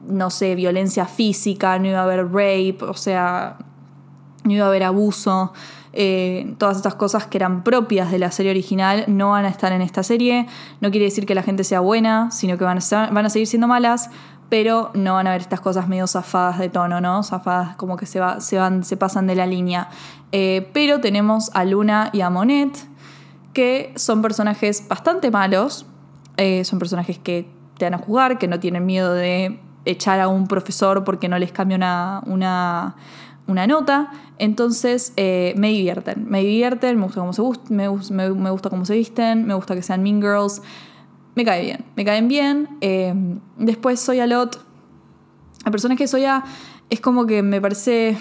no 0.08 0.30
sé, 0.30 0.54
violencia 0.54 1.06
física, 1.06 1.78
no 1.78 1.88
iba 1.88 2.00
a 2.00 2.04
haber 2.04 2.26
rape, 2.26 2.78
o 2.80 2.94
sea, 2.94 3.58
no 4.44 4.52
iba 4.52 4.64
a 4.64 4.68
haber 4.68 4.84
abuso. 4.84 5.52
Eh, 5.98 6.54
todas 6.58 6.76
estas 6.76 6.94
cosas 6.94 7.26
que 7.26 7.38
eran 7.38 7.64
propias 7.64 8.10
de 8.10 8.18
la 8.18 8.30
serie 8.30 8.50
original 8.50 9.04
no 9.08 9.30
van 9.30 9.46
a 9.46 9.48
estar 9.48 9.72
en 9.72 9.80
esta 9.80 10.02
serie. 10.02 10.46
No 10.80 10.90
quiere 10.90 11.06
decir 11.06 11.24
que 11.24 11.34
la 11.34 11.42
gente 11.42 11.64
sea 11.64 11.80
buena, 11.80 12.30
sino 12.30 12.58
que 12.58 12.64
van 12.64 12.78
a, 12.78 13.10
van 13.10 13.24
a 13.24 13.30
seguir 13.30 13.46
siendo 13.46 13.66
malas, 13.66 14.10
pero 14.48 14.90
no 14.94 15.14
van 15.14 15.26
a 15.26 15.30
ver 15.30 15.40
estas 15.40 15.60
cosas 15.60 15.88
medio 15.88 16.06
zafadas 16.06 16.58
de 16.58 16.68
tono, 16.68 17.00
¿no? 17.00 17.22
Zafadas 17.22 17.76
como 17.76 17.96
que 17.96 18.06
se, 18.06 18.20
va, 18.20 18.40
se, 18.40 18.58
van, 18.58 18.84
se 18.84 18.96
pasan 18.96 19.26
de 19.26 19.34
la 19.36 19.46
línea. 19.46 19.88
Eh, 20.32 20.68
pero 20.72 21.00
tenemos 21.00 21.50
a 21.54 21.64
Luna 21.64 22.10
y 22.12 22.20
a 22.20 22.30
Monet, 22.30 22.76
que 23.54 23.92
son 23.96 24.22
personajes 24.22 24.86
bastante 24.88 25.30
malos. 25.30 25.86
Eh, 26.36 26.64
son 26.64 26.78
personajes 26.78 27.18
que 27.18 27.48
te 27.78 27.86
van 27.86 27.94
a 27.94 27.98
jugar, 27.98 28.38
que 28.38 28.48
no 28.48 28.60
tienen 28.60 28.84
miedo 28.84 29.14
de 29.14 29.58
echar 29.86 30.20
a 30.20 30.28
un 30.28 30.46
profesor 30.46 31.04
porque 31.04 31.28
no 31.28 31.38
les 31.38 31.52
cambia 31.52 31.76
una, 32.26 32.96
una 33.46 33.66
nota. 33.66 34.10
Entonces 34.38 35.12
eh, 35.16 35.54
me 35.56 35.70
divierten, 35.70 36.28
me 36.28 36.40
divierten, 36.40 36.98
me 36.98 37.04
gusta 37.04 37.20
cómo 37.20 37.32
se 37.32 37.42
me, 37.72 37.88
me, 37.88 38.50
gusta 38.50 38.68
cómo 38.68 38.84
se 38.84 38.94
visten, 38.94 39.46
me 39.46 39.54
gusta 39.54 39.74
que 39.74 39.82
sean 39.82 40.02
mean 40.02 40.20
girls. 40.20 40.60
Me 41.34 41.44
cae 41.44 41.62
bien, 41.62 41.84
me 41.96 42.04
caen 42.04 42.28
bien. 42.28 42.68
Eh, 42.80 43.14
después 43.58 44.00
Soya 44.00 44.26
Lot. 44.26 44.58
La 45.64 45.70
persona 45.70 45.96
que 45.96 46.06
Soya 46.06 46.44
es 46.90 47.00
como 47.00 47.26
que 47.26 47.42
me 47.42 47.60
parece. 47.60 48.16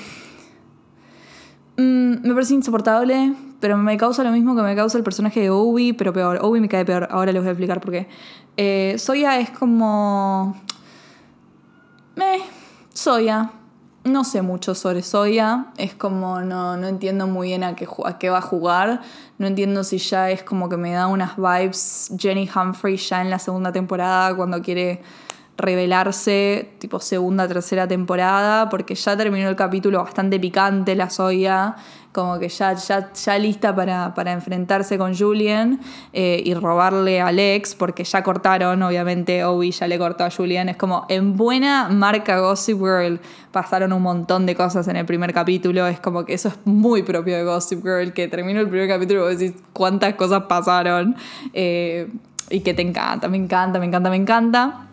Mm, 1.77 2.27
me 2.27 2.33
parece 2.33 2.53
insoportable, 2.53 3.33
pero 3.59 3.77
me 3.77 3.97
causa 3.97 4.23
lo 4.23 4.31
mismo 4.31 4.55
que 4.55 4.61
me 4.61 4.75
causa 4.75 4.97
el 4.97 5.03
personaje 5.03 5.41
de 5.41 5.49
Obi, 5.49 5.93
pero 5.93 6.13
peor. 6.13 6.39
Obi 6.41 6.59
me 6.59 6.69
cae 6.69 6.85
peor, 6.85 7.07
ahora 7.11 7.31
les 7.31 7.41
voy 7.41 7.49
a 7.49 7.51
explicar 7.51 7.81
por 7.81 7.91
qué. 7.91 8.07
Eh, 8.57 8.95
Soya 8.97 9.39
es 9.39 9.49
como. 9.49 10.55
Me. 12.15 12.39
Soya 12.93 13.51
no 14.05 14.23
sé 14.23 14.43
mucho 14.43 14.75
sobre 14.75 15.01
Soya, 15.01 15.65
es 15.77 15.95
como 15.95 16.39
no, 16.41 16.77
no 16.77 16.87
entiendo 16.87 17.25
muy 17.25 17.47
bien 17.49 17.63
a 17.63 17.75
qué, 17.75 17.87
a 18.05 18.19
qué 18.19 18.29
va 18.29 18.37
a 18.37 18.41
jugar, 18.41 19.01
no 19.39 19.47
entiendo 19.47 19.83
si 19.83 19.97
ya 19.97 20.29
es 20.29 20.43
como 20.43 20.69
que 20.69 20.77
me 20.77 20.93
da 20.93 21.07
unas 21.07 21.35
vibes 21.37 22.11
Jenny 22.17 22.47
Humphrey 22.55 22.97
ya 22.97 23.21
en 23.21 23.31
la 23.31 23.39
segunda 23.39 23.71
temporada 23.71 24.35
cuando 24.35 24.61
quiere 24.61 25.01
revelarse, 25.57 26.71
tipo 26.79 26.99
segunda, 26.99 27.47
tercera 27.47 27.87
temporada, 27.87 28.69
porque 28.69 28.95
ya 28.95 29.15
terminó 29.15 29.49
el 29.49 29.55
capítulo 29.55 30.03
bastante 30.03 30.39
picante 30.39 30.95
la 30.95 31.09
Soya 31.09 31.75
como 32.15 32.39
que 32.39 32.47
ya, 32.47 32.73
ya, 32.73 33.11
ya 33.11 33.37
lista 33.37 33.75
para, 33.75 34.13
para 34.15 34.31
enfrentarse 34.31 34.97
con 34.97 35.15
Julian 35.15 35.81
eh, 36.13 36.41
y 36.43 36.53
robarle 36.53 37.19
a 37.19 37.27
Alex, 37.27 37.75
porque 37.75 38.05
ya 38.05 38.23
cortaron, 38.23 38.81
obviamente 38.81 39.43
Obi 39.43 39.71
ya 39.71 39.85
le 39.85 39.99
cortó 39.99 40.23
a 40.23 40.31
Julian, 40.31 40.69
es 40.69 40.77
como 40.77 41.05
en 41.09 41.35
buena 41.35 41.89
marca 41.89 42.39
Gossip 42.39 42.79
Girl 42.79 43.19
pasaron 43.51 43.91
un 43.91 44.01
montón 44.01 44.45
de 44.45 44.55
cosas 44.55 44.87
en 44.87 44.95
el 44.95 45.05
primer 45.05 45.33
capítulo, 45.33 45.85
es 45.87 45.99
como 45.99 46.23
que 46.23 46.33
eso 46.33 46.47
es 46.47 46.55
muy 46.63 47.03
propio 47.03 47.35
de 47.35 47.43
Gossip 47.43 47.83
Girl, 47.83 48.13
que 48.13 48.29
terminó 48.29 48.61
el 48.61 48.69
primer 48.69 48.87
capítulo 48.87 49.29
y 49.29 49.35
decís 49.35 49.61
cuántas 49.73 50.15
cosas 50.15 50.43
pasaron 50.43 51.17
eh, 51.51 52.09
y 52.49 52.61
que 52.61 52.73
te 52.73 52.81
encanta, 52.81 53.27
me 53.27 53.35
encanta, 53.35 53.77
me 53.77 53.87
encanta, 53.87 54.09
me 54.09 54.15
encanta. 54.15 54.87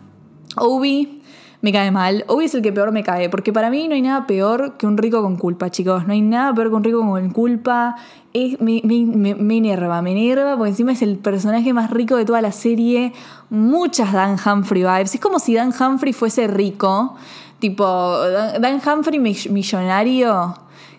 Obi 0.57 1.21
me 1.61 1.71
cae 1.71 1.91
mal. 1.91 2.25
Hoy 2.27 2.45
es 2.45 2.55
el 2.55 2.61
que 2.61 2.73
peor 2.73 2.91
me 2.91 3.03
cae, 3.03 3.29
porque 3.29 3.53
para 3.53 3.69
mí 3.69 3.87
no 3.87 3.95
hay 3.95 4.01
nada 4.01 4.27
peor 4.27 4.75
que 4.77 4.85
un 4.85 4.97
rico 4.97 5.21
con 5.21 5.37
culpa, 5.37 5.69
chicos. 5.69 6.05
No 6.05 6.11
hay 6.11 6.21
nada 6.21 6.53
peor 6.53 6.69
que 6.69 6.75
un 6.75 6.83
rico 6.83 6.99
con 6.99 7.29
culpa. 7.29 7.95
Es, 8.33 8.59
me, 8.59 8.81
me, 8.83 9.05
me, 9.05 9.35
me 9.35 9.57
enerva, 9.57 10.01
me 10.01 10.11
enerva, 10.11 10.57
porque 10.57 10.71
encima 10.71 10.91
es 10.91 11.01
el 11.01 11.17
personaje 11.17 11.71
más 11.71 11.89
rico 11.89 12.17
de 12.17 12.25
toda 12.25 12.41
la 12.41 12.51
serie. 12.51 13.13
Muchas 13.49 14.11
Dan 14.11 14.35
Humphrey 14.45 14.83
vibes. 14.83 15.15
Es 15.15 15.21
como 15.21 15.39
si 15.39 15.55
Dan 15.55 15.73
Humphrey 15.79 16.11
fuese 16.11 16.47
rico. 16.47 17.15
Tipo, 17.59 18.17
Dan 18.59 18.81
Humphrey 18.85 19.19
millonario 19.19 20.55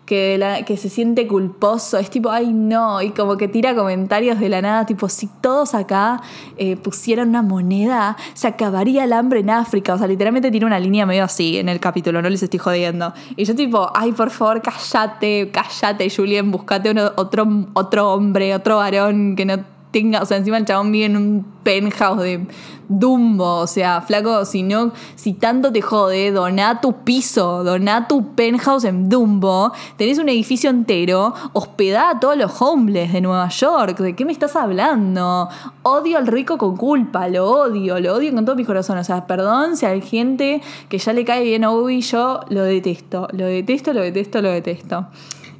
que, 0.07 0.37
la, 0.39 0.65
que 0.65 0.77
se 0.77 0.89
siente 0.89 1.27
culposo, 1.27 1.99
es 1.99 2.11
tipo, 2.11 2.31
ay 2.31 2.53
no, 2.53 3.01
y 3.01 3.11
como 3.11 3.37
que 3.37 3.49
tira 3.49 3.75
comentarios 3.75 4.39
de 4.39 4.49
la 4.49 4.61
nada, 4.61 4.87
tipo, 4.87 5.09
si 5.09 5.29
todos 5.41 5.75
acá 5.75 6.21
eh, 6.57 6.77
pusieran 6.77 7.31
una 7.31 7.43
moneda, 7.43 8.17
se 8.35 8.47
acabaría 8.47 9.05
el 9.05 9.13
hambre 9.13 9.41
en 9.41 9.51
África, 9.51 9.95
o 9.95 9.99
sea, 9.99 10.07
literalmente 10.07 10.51
tiene 10.51 10.67
una 10.67 10.79
línea 10.79 11.07
medio 11.07 11.25
así 11.25 11.59
en 11.59 11.69
el 11.69 11.81
capítulo, 11.81 12.21
no 12.21 12.29
les 12.29 12.43
estoy 12.43 12.59
jodiendo. 12.59 13.15
Y 13.37 13.45
yo 13.45 13.55
tipo, 13.55 13.91
ay, 13.95 14.13
por 14.13 14.31
favor, 14.31 14.61
cállate, 14.63 15.51
cállate, 15.53 16.09
Julien, 16.15 16.51
buscate 16.51 16.91
otro, 17.17 17.47
otro 17.75 18.13
hombre, 18.13 18.55
otro 18.55 18.77
varón 18.77 19.37
que 19.37 19.45
no 19.45 19.74
tenga, 19.95 20.21
o 20.23 20.27
sea, 20.27 20.39
encima 20.39 20.59
el 20.59 20.65
chabón 20.65 20.91
vive 20.91 21.05
en 21.05 21.17
un 21.17 21.47
penthouse 21.63 22.21
de 22.21 22.47
Dumbo, 22.89 23.61
o 23.61 23.67
sea, 23.69 24.03
flaco, 24.03 24.45
si 24.45 24.65
no, 24.65 24.93
si 25.15 25.35
tanto 25.35 25.73
te 25.73 25.81
jode, 25.81 26.33
doná 26.33 26.81
tu 26.81 27.05
piso, 27.05 27.63
doná 27.63 28.09
tu 28.09 28.35
penthouse 28.35 28.85
en 28.85 29.09
Dumbo, 29.09 29.73
tenés 29.97 30.19
un 30.19 30.29
edificio 30.29 30.69
entero, 30.69 31.33
hospedá 31.53 32.11
a 32.11 32.21
todos 32.21 32.37
los 32.37 32.61
homeless 32.61 33.13
de 33.13 33.21
Nueva 33.21 33.49
York, 33.49 33.99
¿de 34.01 34.17
qué 34.17 34.25
me 34.25 34.33
estás 34.33 34.57
hablando? 34.57 35.49
Odio 35.85 36.19
al 36.19 36.27
rico 36.27 36.59
con 36.59 36.77
culpa, 36.77 37.29
lo 37.29 37.49
odio, 37.49 38.01
lo 38.01 38.15
odio 38.17 38.35
con 38.35 38.45
todo 38.45 38.57
mi 38.57 38.65
corazón, 38.65 38.99
o 38.99 39.05
sea, 39.05 39.29
perdón 39.29 39.77
si 39.77 39.87
hay 39.87 40.01
gente 40.03 40.61
que 40.89 40.99
ya 40.99 41.13
le 41.13 41.25
cae 41.25 41.45
bien 41.45 41.63
a 41.63 41.71
Obi, 41.71 42.01
yo 42.01 42.41
lo 42.49 42.65
detesto, 42.65 43.29
lo 43.31 43.47
detesto, 43.47 43.93
lo 43.93 44.01
detesto, 44.03 44.43
lo 44.43 44.51
detesto. 44.51 45.07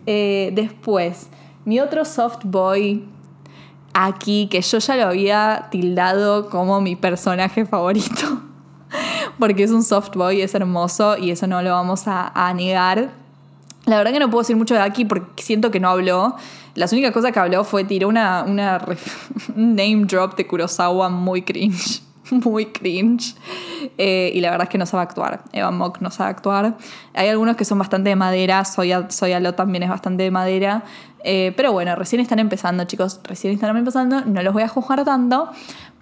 Eh, 0.07 0.51
después, 0.55 1.29
mi 1.65 1.79
otro 1.79 2.05
soft 2.05 2.41
boy 2.45 3.14
aquí, 3.95 4.49
que 4.51 4.61
yo 4.61 4.79
ya 4.79 4.97
lo 4.97 5.05
había 5.07 5.69
tildado 5.71 6.51
como 6.51 6.81
mi 6.81 6.97
personaje 6.97 7.65
favorito, 7.65 8.43
porque 9.39 9.63
es 9.63 9.71
un 9.71 9.83
soft 9.83 10.15
boy, 10.15 10.43
es 10.43 10.55
hermoso 10.55 11.17
y 11.17 11.31
eso 11.31 11.47
no 11.47 11.63
lo 11.63 11.71
vamos 11.71 12.03
a, 12.07 12.53
negar. 12.55 13.13
La 13.87 13.97
verdad 13.97 14.13
que 14.13 14.19
no 14.19 14.31
puedo 14.31 14.43
decir 14.43 14.57
mucho 14.57 14.75
de 14.75 14.81
aquí 14.81 15.05
porque 15.05 15.43
siento 15.43 15.71
que 15.71 15.81
no 15.81 15.89
habló. 15.89 16.35
Las 16.75 16.93
únicas 16.93 17.13
cosas 17.13 17.33
que 17.33 17.39
habló 17.39 17.65
fue 17.65 17.85
tirar 17.85 18.09
una, 18.09 18.45
una 18.47 18.85
un 19.57 19.77
name 19.77 20.05
drop 20.07 20.37
de 20.37 20.47
Kurosawa 20.47 21.09
muy 21.09 21.43
cringe. 21.43 22.03
Muy 22.31 22.67
cringe. 22.67 23.35
Eh, 23.99 24.33
y 24.35 24.41
la 24.41 24.51
verdad 24.51 24.65
es 24.65 24.71
que 24.71 24.79
no 24.79 24.87
sabe 24.87 25.03
actuar. 25.03 25.43
Eva 25.53 25.71
Mock 25.71 26.01
no 26.01 26.11
sabe 26.11 26.31
actuar. 26.31 26.77
Hay 27.15 27.29
algunos 27.29 27.57
que 27.57 27.65
son 27.65 27.79
bastante 27.79 28.11
de 28.11 28.17
madera. 28.17 28.65
Soya, 28.65 29.11
Soya 29.11 29.55
también 29.55 29.83
es 29.83 29.91
bastante 29.91 30.23
de 30.23 30.31
madera. 30.31 30.85
Eh, 31.23 31.53
pero 31.57 31.73
bueno, 31.73 31.95
recién 31.97 32.21
están 32.21 32.39
empezando, 32.39 32.85
chicos. 32.85 33.21
Recién 33.25 33.53
están 33.53 33.77
empezando. 33.77 34.23
No 34.23 34.43
los 34.43 34.53
voy 34.53 34.63
a 34.63 34.69
juzgar 34.69 35.05
tanto. 35.05 35.51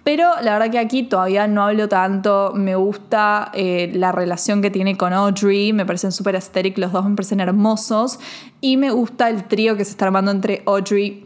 Pero 0.03 0.29
la 0.41 0.53
verdad 0.53 0.69
que 0.69 0.79
aquí 0.79 1.03
todavía 1.03 1.47
no 1.47 1.63
hablo 1.63 1.87
tanto. 1.87 2.51
Me 2.55 2.75
gusta 2.75 3.51
eh, 3.53 3.91
la 3.93 4.11
relación 4.11 4.61
que 4.61 4.69
tiene 4.69 4.97
con 4.97 5.13
Audrey. 5.13 5.73
Me 5.73 5.85
parecen 5.85 6.11
súper 6.11 6.35
estéricos. 6.35 6.79
Los 6.79 6.91
dos 6.91 7.05
me 7.05 7.15
parecen 7.15 7.39
hermosos. 7.39 8.19
Y 8.61 8.77
me 8.77 8.91
gusta 8.91 9.29
el 9.29 9.45
trío 9.45 9.77
que 9.77 9.85
se 9.85 9.91
está 9.91 10.05
armando 10.05 10.31
entre 10.31 10.63
Audrey, 10.65 11.25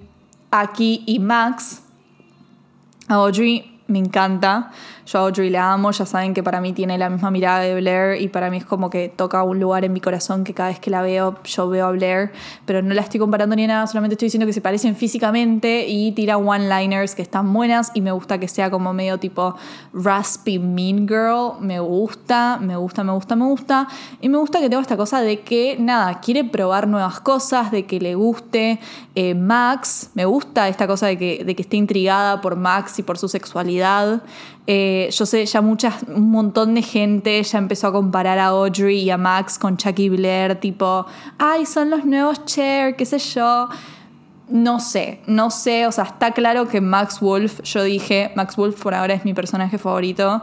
Aki 0.51 1.03
y 1.05 1.19
Max. 1.19 1.83
A 3.07 3.15
Audrey 3.15 3.76
me 3.87 3.99
encanta. 3.99 4.71
Yo 5.07 5.19
a 5.19 5.21
Audrey 5.21 5.49
la 5.49 5.71
amo, 5.71 5.89
ya 5.91 6.05
saben 6.05 6.33
que 6.33 6.43
para 6.43 6.59
mí 6.59 6.73
tiene 6.73 6.97
la 6.97 7.09
misma 7.09 7.31
mirada 7.31 7.61
de 7.61 7.73
Blair 7.75 8.21
y 8.21 8.27
para 8.27 8.49
mí 8.49 8.57
es 8.57 8.65
como 8.65 8.89
que 8.89 9.07
toca 9.07 9.41
un 9.43 9.57
lugar 9.57 9.85
en 9.85 9.93
mi 9.93 10.01
corazón 10.01 10.43
que 10.43 10.53
cada 10.53 10.67
vez 10.67 10.81
que 10.81 10.89
la 10.89 11.01
veo, 11.01 11.37
yo 11.45 11.69
veo 11.69 11.85
a 11.85 11.91
Blair, 11.91 12.33
pero 12.65 12.81
no 12.81 12.93
la 12.93 13.03
estoy 13.03 13.17
comparando 13.17 13.55
ni 13.55 13.65
nada, 13.67 13.87
solamente 13.87 14.15
estoy 14.15 14.25
diciendo 14.25 14.45
que 14.45 14.51
se 14.51 14.59
parecen 14.59 14.97
físicamente 14.97 15.87
y 15.87 16.11
tira 16.11 16.37
one-liners 16.37 17.15
que 17.15 17.21
están 17.21 17.53
buenas 17.53 17.91
y 17.93 18.01
me 18.01 18.11
gusta 18.11 18.37
que 18.37 18.49
sea 18.49 18.69
como 18.69 18.91
medio 18.91 19.17
tipo 19.17 19.55
raspy 19.93 20.59
mean 20.59 21.07
girl, 21.07 21.53
me 21.61 21.79
gusta, 21.79 22.57
me 22.61 22.75
gusta, 22.75 23.05
me 23.05 23.13
gusta, 23.13 23.35
me 23.37 23.45
gusta 23.45 23.87
y 24.19 24.27
me 24.27 24.37
gusta 24.37 24.59
que 24.59 24.67
tenga 24.67 24.81
esta 24.81 24.97
cosa 24.97 25.21
de 25.21 25.39
que 25.39 25.77
nada, 25.79 26.19
quiere 26.19 26.43
probar 26.43 26.85
nuevas 26.85 27.21
cosas, 27.21 27.71
de 27.71 27.85
que 27.85 28.01
le 28.01 28.15
guste 28.15 28.81
eh, 29.15 29.35
Max, 29.35 30.09
me 30.15 30.25
gusta 30.25 30.67
esta 30.67 30.85
cosa 30.85 31.07
de 31.07 31.17
que, 31.17 31.45
de 31.45 31.55
que 31.55 31.61
esté 31.61 31.77
intrigada 31.77 32.41
por 32.41 32.57
Max 32.57 32.99
y 32.99 33.03
por 33.03 33.17
su 33.17 33.29
sexualidad. 33.29 34.21
Eh, 34.69 35.07
yo 35.11 35.25
sé, 35.25 35.45
ya 35.45 35.61
muchas, 35.61 36.03
un 36.13 36.29
montón 36.29 36.75
de 36.75 36.81
gente 36.81 37.41
ya 37.41 37.57
empezó 37.57 37.87
a 37.87 37.93
comparar 37.93 38.37
a 38.37 38.47
Audrey 38.47 38.99
y 38.99 39.09
a 39.09 39.17
Max 39.17 39.57
con 39.57 39.77
Chucky 39.77 40.09
Blair, 40.09 40.59
tipo, 40.59 41.05
ay, 41.37 41.65
son 41.65 41.89
los 41.89 42.03
nuevos 42.03 42.43
Cher, 42.43 42.97
qué 42.97 43.05
sé 43.05 43.17
yo. 43.17 43.69
No 44.49 44.81
sé, 44.81 45.21
no 45.25 45.51
sé, 45.51 45.87
o 45.87 45.91
sea, 45.91 46.03
está 46.03 46.31
claro 46.31 46.67
que 46.67 46.81
Max 46.81 47.21
Wolf, 47.21 47.61
yo 47.63 47.83
dije, 47.83 48.31
Max 48.35 48.57
Wolf 48.57 48.81
por 48.81 48.93
ahora 48.93 49.13
es 49.13 49.23
mi 49.23 49.33
personaje 49.33 49.77
favorito, 49.77 50.41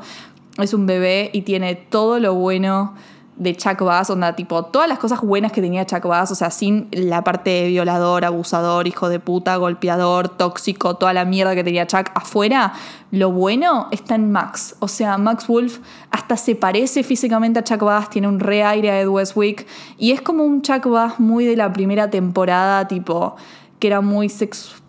es 0.59 0.73
un 0.73 0.87
bebé 0.87 1.31
y 1.33 1.43
tiene 1.43 1.75
todo 1.75 2.19
lo 2.19 2.35
bueno 2.35 2.95
de 3.37 3.57
Chuck 3.57 3.81
Bass, 3.81 4.11
onda, 4.11 4.37
tipo, 4.37 4.65
todas 4.67 4.89
las 4.89 4.99
cosas 4.99 5.21
buenas 5.21 5.51
que 5.51 5.61
tenía 5.61 5.85
Chuck 5.85 6.05
Bass, 6.05 6.31
o 6.31 6.35
sea, 6.35 6.51
sin 6.51 6.89
la 6.93 7.25
parte 7.25 7.51
de 7.51 7.69
violador, 7.69 8.25
abusador, 8.25 8.87
hijo 8.87 9.09
de 9.09 9.19
puta, 9.19 9.57
golpeador, 9.57 10.29
tóxico, 10.29 10.95
toda 10.95 11.13
la 11.13 11.25
mierda 11.25 11.55
que 11.55 11.65
tenía 11.65 11.87
Chuck 11.87 12.11
afuera, 12.15 12.73
lo 13.11 13.33
bueno 13.33 13.89
está 13.91 14.15
en 14.15 14.31
Max. 14.31 14.77
O 14.79 14.89
sea, 14.89 15.19
Max 15.19 15.49
Wolf 15.49 15.79
hasta 16.11 16.37
se 16.37 16.55
parece 16.55 17.03
físicamente 17.03 17.59
a 17.59 17.65
Chuck 17.65 17.83
Bass, 17.83 18.11
tiene 18.11 18.29
un 18.29 18.39
re 18.39 18.63
aire 18.63 18.91
a 18.91 19.01
Ed 19.01 19.09
Westwick, 19.09 19.67
y 19.99 20.13
es 20.13 20.23
como 20.23 20.45
un 20.45 20.63
Chuck 20.63 20.87
Bass 20.87 21.19
muy 21.19 21.45
de 21.45 21.57
la 21.57 21.73
primera 21.73 22.11
temporada, 22.11 22.87
tipo, 22.87 23.35
que 23.81 23.89
era 23.89 24.01
muy 24.01 24.29
sexual 24.29 24.84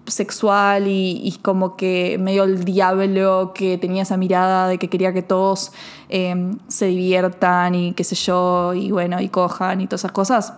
y, 0.87 1.39
como 1.41 1.75
que 1.75 2.17
medio 2.19 2.43
el 2.43 2.63
diablo 2.63 3.51
que 3.53 3.77
tenía 3.77 4.03
esa 4.03 4.17
mirada 4.17 4.67
de 4.67 4.77
que 4.77 4.89
quería 4.89 5.13
que 5.13 5.23
todos 5.23 5.71
em, 6.09 6.57
se 6.67 6.87
diviertan 6.87 7.75
y 7.75 7.93
qué 7.93 8.03
sé 8.03 8.15
yo, 8.15 8.73
y 8.73 8.91
bueno, 8.91 9.19
y 9.19 9.29
cojan 9.29 9.81
y 9.81 9.87
todas 9.87 10.01
esas 10.01 10.11
cosas. 10.11 10.53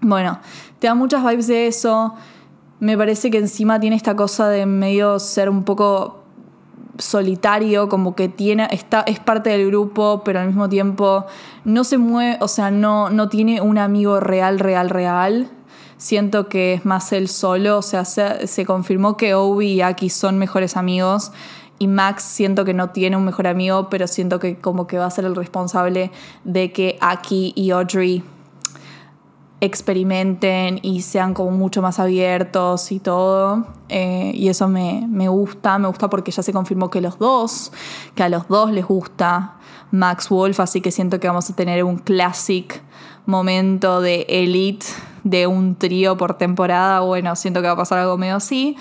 Bueno, 0.00 0.38
te 0.78 0.86
da 0.86 0.94
muchas 0.94 1.24
vibes 1.24 1.46
de 1.46 1.66
eso. 1.66 2.14
Me 2.80 2.96
parece 2.98 3.30
que 3.30 3.38
encima 3.38 3.80
tiene 3.80 3.96
esta 3.96 4.14
cosa 4.14 4.48
de 4.48 4.66
medio 4.66 5.18
ser 5.18 5.48
un 5.48 5.64
poco 5.64 6.24
solitario, 6.98 7.88
como 7.88 8.14
que 8.14 8.28
tiene, 8.28 8.68
está, 8.70 9.00
es 9.06 9.18
parte 9.18 9.50
del 9.50 9.66
grupo, 9.68 10.22
pero 10.24 10.40
al 10.40 10.46
mismo 10.46 10.68
tiempo 10.68 11.24
no 11.64 11.84
se 11.84 11.98
mueve, 11.98 12.38
o 12.40 12.48
sea, 12.48 12.70
no, 12.70 13.10
no 13.10 13.28
tiene 13.28 13.60
un 13.60 13.78
amigo 13.78 14.20
real, 14.20 14.58
real, 14.58 14.90
real 14.90 15.50
siento 15.96 16.48
que 16.48 16.74
es 16.74 16.84
más 16.84 17.12
él 17.12 17.28
solo, 17.28 17.78
o 17.78 17.82
sea, 17.82 18.04
se, 18.04 18.66
confirmó 18.66 19.16
que 19.16 19.34
Obi 19.34 19.72
y 19.72 19.80
Aki 19.82 20.10
son 20.10 20.38
mejores 20.38 20.76
amigos 20.76 21.32
y 21.78 21.88
Max 21.88 22.22
siento 22.22 22.64
que 22.64 22.74
no 22.74 22.90
tiene 22.90 23.16
un 23.16 23.24
mejor 23.24 23.46
amigo, 23.46 23.88
pero 23.90 24.06
siento 24.06 24.38
que 24.38 24.58
como 24.58 24.86
que 24.86 24.98
va 24.98 25.06
a 25.06 25.10
ser 25.10 25.24
el 25.24 25.34
responsable 25.34 26.10
de 26.44 26.72
que 26.72 26.96
Aki 27.00 27.52
y 27.56 27.70
Audrey 27.70 28.22
experimenten 29.60 30.78
y 30.82 31.02
sean 31.02 31.32
como 31.32 31.50
mucho 31.50 31.80
más 31.82 31.98
abiertos 31.98 32.92
y 32.92 33.00
todo. 33.00 33.66
Eh, 33.88 34.32
y 34.34 34.48
eso 34.48 34.68
me, 34.68 35.06
me, 35.08 35.28
gusta, 35.28 35.78
me 35.78 35.88
gusta 35.88 36.08
porque 36.08 36.30
ya 36.30 36.42
se 36.42 36.52
confirmó 36.52 36.90
que 36.90 37.00
los 37.00 37.18
dos, 37.18 37.72
que 38.14 38.22
a 38.22 38.28
los 38.28 38.46
dos 38.48 38.70
les 38.70 38.86
gusta 38.86 39.56
Max 39.90 40.28
Wolf, 40.28 40.60
así 40.60 40.80
que 40.80 40.90
siento 40.90 41.20
que 41.20 41.28
vamos 41.28 41.48
a 41.50 41.56
tener 41.56 41.82
un 41.84 41.96
classic 41.96 42.82
momento 43.26 44.00
de 44.00 44.26
elite 44.28 44.86
de 45.24 45.46
un 45.46 45.74
trío 45.74 46.16
por 46.16 46.34
temporada, 46.34 47.00
bueno, 47.00 47.34
siento 47.34 47.60
que 47.60 47.66
va 47.66 47.72
a 47.72 47.76
pasar 47.76 47.98
algo 47.98 48.18
medio 48.18 48.36
así. 48.36 48.76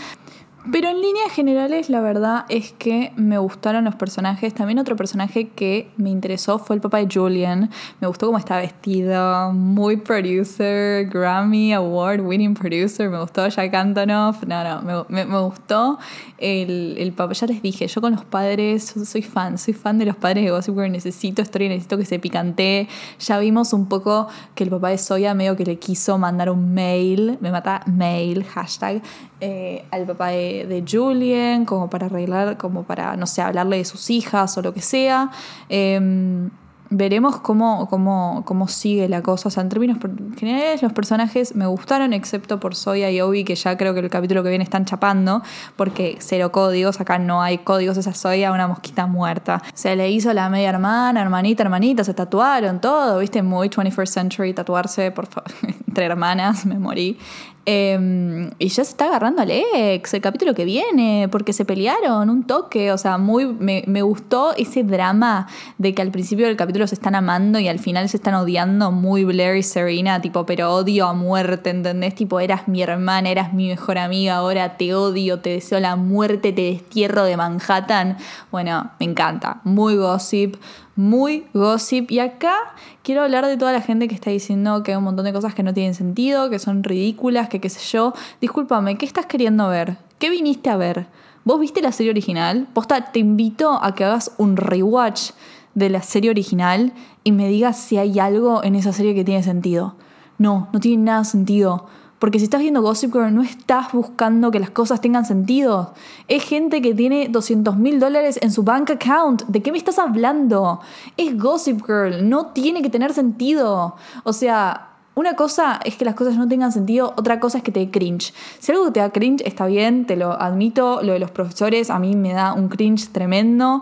Pero 0.72 0.88
en 0.88 1.02
líneas 1.02 1.30
generales 1.34 1.90
la 1.90 2.00
verdad 2.00 2.46
es 2.48 2.72
que 2.72 3.12
me 3.18 3.38
gustaron 3.38 3.84
los 3.84 3.96
personajes. 3.96 4.54
También 4.54 4.80
otro 4.80 4.96
personaje 4.96 5.50
que 5.50 5.90
me 5.98 6.10
interesó 6.10 6.58
fue 6.58 6.78
el 6.78 6.82
papá 6.82 7.00
de 7.00 7.08
Julian. 7.14 7.70
Me 8.00 8.08
gustó 8.08 8.28
cómo 8.28 8.38
está 8.38 8.58
vestido, 8.58 9.52
muy 9.52 9.98
producer, 9.98 11.10
Grammy 11.10 11.74
Award 11.74 12.22
winning 12.22 12.54
producer. 12.54 13.10
Me 13.10 13.20
gustó 13.20 13.46
Jack 13.48 13.74
Antonoff. 13.74 14.44
No, 14.44 14.64
no, 14.64 15.06
me, 15.10 15.26
me, 15.26 15.40
gustó 15.42 16.00
el, 16.38 16.96
el, 16.98 17.12
papá. 17.12 17.34
Ya 17.34 17.48
les 17.48 17.62
dije, 17.62 17.86
yo 17.88 18.00
con 18.00 18.14
los 18.14 18.24
padres 18.24 18.94
soy 19.04 19.22
fan, 19.22 19.58
soy 19.58 19.74
fan 19.74 19.98
de 19.98 20.06
los 20.06 20.16
padres 20.16 20.46
de 20.46 20.52
Gossip 20.52 20.76
Girl. 20.76 20.92
Necesito 20.92 21.42
historia, 21.42 21.68
necesito 21.68 21.98
que 21.98 22.06
se 22.06 22.20
picante. 22.20 22.88
Ya 23.20 23.38
vimos 23.40 23.74
un 23.74 23.88
poco 23.90 24.30
que 24.56 24.64
el 24.64 24.70
papá 24.70 24.90
de 24.90 24.98
Soya 24.98 25.34
medio 25.34 25.58
que 25.58 25.66
le 25.66 25.78
quiso 25.78 26.18
mandar 26.18 26.50
un 26.50 26.74
mail, 26.74 27.38
me 27.42 27.52
mata 27.52 27.82
mail, 27.86 28.46
hashtag, 28.46 29.02
eh, 29.42 29.84
al 29.92 30.06
papá 30.06 30.30
de, 30.30 30.53
Julien, 30.90 31.66
como 31.66 31.90
para 31.90 32.08
arreglar, 32.08 32.58
como 32.58 32.84
para, 32.84 33.16
no 33.16 33.28
sé, 33.28 33.42
hablarle 33.42 33.78
de 33.78 33.86
sus 33.86 34.10
hijas 34.10 34.58
o 34.58 34.62
lo 34.62 34.74
que 34.74 34.82
sea. 34.82 35.32
Em, 35.70 36.50
veremos 36.96 37.38
cómo, 37.38 37.88
cómo, 37.90 38.44
cómo, 38.46 38.68
sigue 38.68 39.10
la 39.10 39.22
cosa. 39.22 39.50
O 39.50 39.52
sea, 39.52 39.64
en 39.64 39.70
términos 39.70 39.98
generales, 40.38 40.82
los 40.82 40.94
personajes 40.94 41.56
me 41.56 41.66
gustaron, 41.66 42.14
excepto 42.14 42.60
por 42.60 42.76
Soya 42.76 43.10
y 43.10 43.20
Obi, 43.22 43.44
que 43.44 43.56
ya 43.56 43.78
creo 43.78 43.94
que 43.94 44.00
el 44.00 44.10
capítulo 44.10 44.44
que 44.44 44.50
viene 44.50 44.64
están 44.64 44.86
chapando, 44.86 45.42
porque 45.76 46.18
cero 46.20 46.52
códigos, 46.52 47.00
acá 47.02 47.20
no 47.20 47.42
hay 47.42 47.60
códigos, 47.60 47.98
esa 47.98 48.14
Soya, 48.14 48.52
una 48.52 48.68
mosquita 48.68 49.08
muerta. 49.08 49.62
Se 49.74 49.96
le 49.96 50.10
hizo 50.12 50.34
la 50.34 50.50
media 50.50 50.70
hermana, 50.70 51.22
hermanita, 51.22 51.64
hermanita, 51.64 52.04
se 52.04 52.14
tatuaron 52.14 52.80
todo, 52.80 53.20
viste, 53.20 53.42
muy 53.42 53.70
21st 53.70 54.08
century 54.08 54.54
tatuarse, 54.54 55.12
por 55.12 55.28
entre 55.88 56.06
hermanas, 56.06 56.66
me 56.66 56.78
morí. 56.78 57.18
Em, 57.66 58.52
y 58.60 58.68
ya 58.68 58.84
se 58.84 58.92
está 58.92 59.06
agarrando 59.06 59.42
al 59.42 59.50
ex 59.50 60.14
el 60.14 60.20
capítulo 60.20 60.54
que 60.54 60.66
viene, 60.66 61.30
porque 61.32 61.54
se 61.54 61.64
pelearon 61.64 62.30
un 62.30 62.44
toque. 62.44 62.92
O 62.92 62.98
sea, 62.98 63.18
muy 63.18 63.46
me, 63.46 63.84
me, 63.88 64.02
gustó 64.02 64.54
ese 64.58 64.84
drama 64.84 65.48
de 65.78 65.94
que 65.94 66.02
al 66.02 66.12
principio 66.12 66.46
del 66.46 66.58
capítulo 66.58 66.88
se 66.88 66.96
están 66.96 67.16
amando 67.16 67.60
y 67.60 67.70
al 67.70 67.80
final 67.80 68.10
se 68.10 68.18
están 68.18 68.36
odiando 68.36 68.92
muy 68.92 69.24
Blair 69.24 69.56
y 69.56 69.64
Serena, 69.64 70.20
tipo, 70.22 70.46
pero 70.46 70.74
odio 70.74 71.08
a 71.08 71.14
muerte, 71.14 71.70
¿entendés? 71.70 72.16
Tipo, 72.16 72.42
eras 72.42 72.68
mi 72.68 72.82
hermana, 72.82 73.30
eras 73.30 73.54
mi 73.54 73.70
mejor 73.70 73.98
amiga, 73.98 74.36
ahora 74.36 74.76
te 74.76 74.94
odio, 74.94 75.40
te 75.40 75.52
deseo 75.52 75.80
la 75.80 75.96
muerte, 75.96 76.52
te 76.52 76.64
destierro 76.64 77.24
de 77.24 77.38
Manhattan. 77.38 78.18
Bueno, 78.52 78.92
me 79.00 79.06
encanta. 79.06 79.62
Muy 79.64 79.96
gossip, 79.96 80.58
muy 80.96 81.46
gossip. 81.54 82.12
Y 82.12 82.20
acá 82.20 82.56
quiero 83.04 83.24
hablar 83.24 83.46
de 83.46 83.58
toda 83.58 83.72
la 83.72 83.82
gente 83.82 84.08
que 84.08 84.16
está 84.16 84.30
diciendo 84.30 84.84
que 84.84 84.92
hay 84.92 84.98
un 84.98 85.04
montón 85.04 85.26
de 85.26 85.34
cosas 85.34 85.54
que 85.54 85.64
no 85.64 85.74
tienen 85.74 85.94
sentido, 85.94 86.50
que 86.50 86.60
son 86.60 86.84
ridículas, 86.84 87.50
que 87.50 87.60
qué 87.60 87.70
sé 87.70 87.82
yo. 87.92 88.14
Discúlpame, 88.42 88.98
¿qué 88.98 89.06
estás 89.06 89.26
queriendo 89.26 89.68
ver? 89.68 89.98
¿Qué 90.20 90.30
viniste 90.30 90.70
a 90.70 90.78
ver? 90.78 91.08
¿Vos 91.46 91.60
viste 91.60 91.82
la 91.82 91.92
serie 91.92 92.12
original? 92.12 92.68
Posta, 92.74 93.12
te 93.12 93.20
invito 93.20 93.80
a 93.84 93.94
que 93.96 94.06
hagas 94.06 94.32
un 94.38 94.56
rewatch 94.56 95.32
de 95.76 95.90
la 95.90 96.02
serie 96.02 96.30
original 96.30 96.94
y 97.24 97.32
me 97.32 97.48
digas 97.48 97.78
si 97.78 97.98
hay 97.98 98.20
algo 98.20 98.64
en 98.64 98.76
esa 98.76 98.94
serie 98.94 99.16
que 99.16 99.26
tiene 99.26 99.44
sentido. 99.44 99.96
No, 100.38 100.70
no 100.72 100.80
tiene 100.80 101.04
nada 101.04 101.24
sentido. 101.24 101.88
Porque 102.24 102.40
si 102.40 102.46
estás 102.46 102.62
viendo 102.62 102.82
Gossip 102.82 103.12
Girl, 103.12 103.36
no 103.36 103.42
estás 103.42 103.92
buscando 103.92 104.50
que 104.50 104.58
las 104.58 104.70
cosas 104.70 105.02
tengan 105.02 105.26
sentido. 105.26 105.94
Es 106.30 106.46
gente 106.46 106.82
que 106.82 106.96
tiene 106.96 107.28
200 107.28 107.76
mil 107.76 108.00
dólares 108.00 108.40
en 108.42 108.50
su 108.50 108.64
bank 108.64 108.92
account. 108.92 109.44
¿De 109.48 109.62
qué 109.62 109.74
me 109.74 109.78
estás 109.78 110.00
hablando? 110.00 110.80
Es 111.18 111.38
Gossip 111.38 111.86
Girl, 111.86 112.30
no 112.30 112.46
tiene 112.54 112.82
que 112.82 112.90
tener 112.90 113.12
sentido. 113.12 113.98
O 114.24 114.32
sea, 114.32 114.92
una 115.16 115.36
cosa 115.36 115.82
es 115.84 115.98
que 115.98 116.06
las 116.06 116.16
cosas 116.16 116.38
no 116.38 116.48
tengan 116.48 116.72
sentido, 116.72 117.14
otra 117.18 117.42
cosa 117.42 117.58
es 117.58 117.64
que 117.66 117.74
te 117.74 117.82
dé 117.82 117.92
cringe. 117.92 118.34
Si 118.58 118.72
algo 118.72 118.90
te 118.94 119.02
da 119.02 119.10
cringe, 119.10 119.46
está 119.46 119.66
bien, 119.66 120.08
te 120.08 120.16
lo 120.16 120.32
admito. 120.32 121.02
Lo 121.04 121.12
de 121.12 121.20
los 121.20 121.30
profesores 121.30 121.90
a 121.90 122.00
mí 122.00 122.16
me 122.16 122.32
da 122.32 122.54
un 122.54 122.70
cringe 122.70 123.10
tremendo 123.12 123.82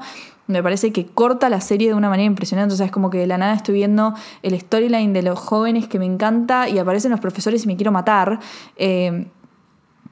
me 0.52 0.64
parece 0.64 0.92
que 0.92 1.06
corta 1.06 1.50
la 1.50 1.62
serie 1.62 1.88
de 1.88 1.94
una 1.94 2.10
manera 2.10 2.28
impresionante. 2.28 2.74
O 2.74 2.78
sea, 2.78 2.86
es 2.86 2.92
como 2.92 3.10
que 3.10 3.18
de 3.18 3.28
la 3.28 3.38
nada 3.38 3.54
estoy 3.54 3.76
viendo 3.76 4.14
el 4.44 4.60
storyline 4.60 5.14
de 5.14 5.24
los 5.24 5.40
jóvenes 5.40 5.88
que 5.88 6.00
me 6.00 6.06
encanta 6.06 6.70
y 6.70 6.80
aparecen 6.80 7.12
los 7.12 7.20
profesores 7.20 7.64
y 7.64 7.68
me 7.68 7.76
quiero 7.76 7.92
matar. 7.92 8.40
Eh, 8.76 9.28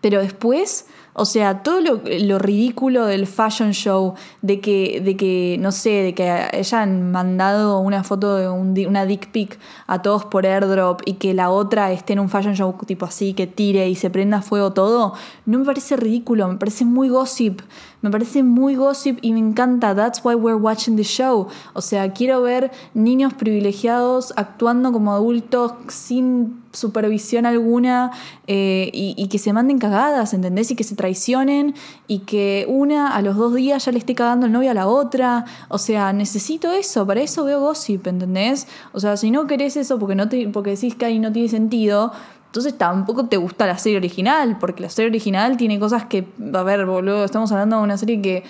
pero 0.02 0.22
después 0.22 0.88
o 1.14 1.26
sea, 1.26 1.64
todo 1.64 1.82
lo, 1.82 2.40
ridículo 2.40 3.06
del 3.06 3.28
fashion 3.28 3.72
show, 3.72 4.14
de 4.42 4.60
que, 4.60 5.02
de 5.02 5.18
que, 5.18 5.58
no 5.60 5.72
sé, 5.72 5.90
de 5.90 6.14
que 6.14 6.30
hayan 6.30 7.12
mandado 7.12 7.80
una 7.80 8.04
foto 8.04 8.36
de 8.36 8.88
una 8.88 9.06
dick 9.06 9.32
pic 9.32 9.60
a 9.88 10.02
todos 10.02 10.26
por 10.26 10.46
airdrop 10.46 11.02
y 11.06 11.14
que 11.14 11.34
la 11.34 11.50
otra 11.50 11.92
esté 11.92 12.14
en 12.14 12.20
un 12.20 12.30
fashion 12.30 12.56
show 12.56 12.76
tipo 12.86 13.06
así, 13.06 13.34
que 13.34 13.48
tire 13.48 13.90
y 13.90 13.96
se 13.96 14.10
prenda 14.10 14.42
fuego 14.42 14.74
todo, 14.74 15.14
no 15.46 15.60
me 15.60 15.66
parece 15.66 15.96
ridículo, 15.98 16.48
me 16.48 16.58
parece 16.58 16.86
muy 16.86 17.10
gossip. 17.10 17.62
Me 18.02 18.10
parece 18.10 18.44
muy 18.44 18.76
gossip 18.76 19.20
y 19.22 19.34
me 19.34 19.40
encanta. 19.40 19.94
That's 19.94 20.22
why 20.24 20.36
we're 20.36 20.60
watching 20.60 20.96
the 20.96 21.04
show. 21.04 21.48
O 21.74 21.82
sea, 21.82 22.14
quiero 22.14 22.42
ver 22.42 22.72
niños 22.94 23.34
privilegiados 23.34 24.34
actuando 24.38 24.94
como 24.94 25.12
adultos 25.12 25.74
sin 25.90 26.62
supervisión 26.72 27.46
alguna 27.46 28.12
eh, 28.48 28.90
y, 28.94 29.28
que 29.28 29.40
se 29.40 29.54
manden 29.54 29.80
cagadas, 29.80 30.34
¿entendés? 30.34 30.72
Y 30.72 30.76
que 30.76 30.84
se 30.84 30.96
traicionen 30.96 31.74
y 32.08 32.20
que 32.20 32.66
una 32.68 33.16
a 33.16 33.22
los 33.22 33.36
dos 33.36 33.56
días 33.56 33.86
ya 33.86 33.92
le 33.92 34.00
esté 34.00 34.16
cagando 34.16 34.46
el 34.46 34.52
novio 34.52 34.72
a 34.72 34.74
la 34.74 34.88
otra. 34.88 35.46
O 35.68 35.78
sea, 35.78 36.14
necesito 36.14 36.72
eso, 36.72 37.06
para 37.06 37.22
eso 37.22 37.44
veo 37.46 37.60
gossip, 37.62 38.08
¿entendés? 38.08 38.68
O 38.92 39.00
sea, 39.00 39.18
si 39.18 39.32
no 39.32 39.48
querés 39.48 39.78
eso 39.78 40.00
porque, 40.00 40.16
no 40.16 40.30
te, 40.30 40.48
porque 40.50 40.72
decís 40.72 40.96
que 40.96 41.06
ahí 41.06 41.20
no 41.20 41.32
tiene 41.32 41.50
sentido, 41.50 42.12
entonces 42.46 42.78
tampoco 42.78 43.28
te 43.28 43.38
gusta 43.38 43.68
la 43.68 43.78
serie 43.78 43.98
original, 43.98 44.58
porque 44.60 44.82
la 44.82 44.90
serie 44.90 45.10
original 45.10 45.56
tiene 45.56 45.80
cosas 45.80 46.06
que, 46.06 46.28
a 46.54 46.64
ver, 46.64 46.86
boludo, 46.86 47.24
estamos 47.24 47.52
hablando 47.52 47.78
de 47.78 47.84
una 47.84 47.98
serie 47.98 48.22
que 48.22 48.44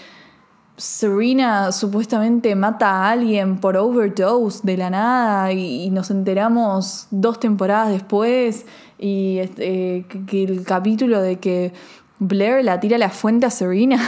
Serena 0.80 1.74
supuestamente 1.74 2.56
mata 2.56 2.90
a 2.90 3.12
alguien 3.12 3.58
por 3.58 3.76
overdose 3.76 4.62
de 4.64 4.78
la 4.78 4.90
nada 4.90 5.52
y, 5.52 5.90
nos 5.90 6.10
enteramos 6.10 7.08
dos 7.12 7.38
temporadas 7.38 7.92
después 7.92 8.66
y 8.98 9.40
este, 9.40 10.06
que, 10.26 10.44
el 10.44 10.64
capítulo 10.64 11.22
de 11.22 11.38
que 11.38 11.74
Blair 12.20 12.64
la 12.64 12.80
tira 12.80 12.96
a 12.96 13.00
la 13.00 13.10
fuente 13.10 13.46
a 13.46 13.50
Serena 13.50 14.02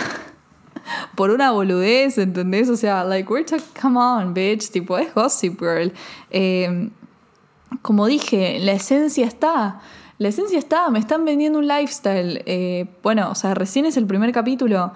por 1.15 1.31
una 1.31 1.51
boludez, 1.51 2.17
¿entendés? 2.17 2.69
O 2.69 2.77
sea, 2.77 3.03
like, 3.03 3.29
we're 3.29 3.45
talking, 3.45 3.67
come 3.79 3.99
on, 3.99 4.33
bitch, 4.33 4.71
tipo, 4.71 4.97
es 4.97 5.13
Gossip 5.13 5.59
Girl. 5.59 5.91
Eh, 6.29 6.89
como 7.81 8.05
dije, 8.05 8.59
la 8.61 8.71
esencia 8.71 9.25
está. 9.25 9.81
La 10.17 10.29
esencia 10.29 10.59
está, 10.59 10.89
me 10.89 10.99
están 10.99 11.25
vendiendo 11.25 11.59
un 11.59 11.67
lifestyle. 11.67 12.43
Eh, 12.45 12.85
bueno, 13.03 13.29
o 13.31 13.35
sea, 13.35 13.55
recién 13.55 13.85
es 13.85 13.97
el 13.97 14.05
primer 14.05 14.31
capítulo. 14.31 14.93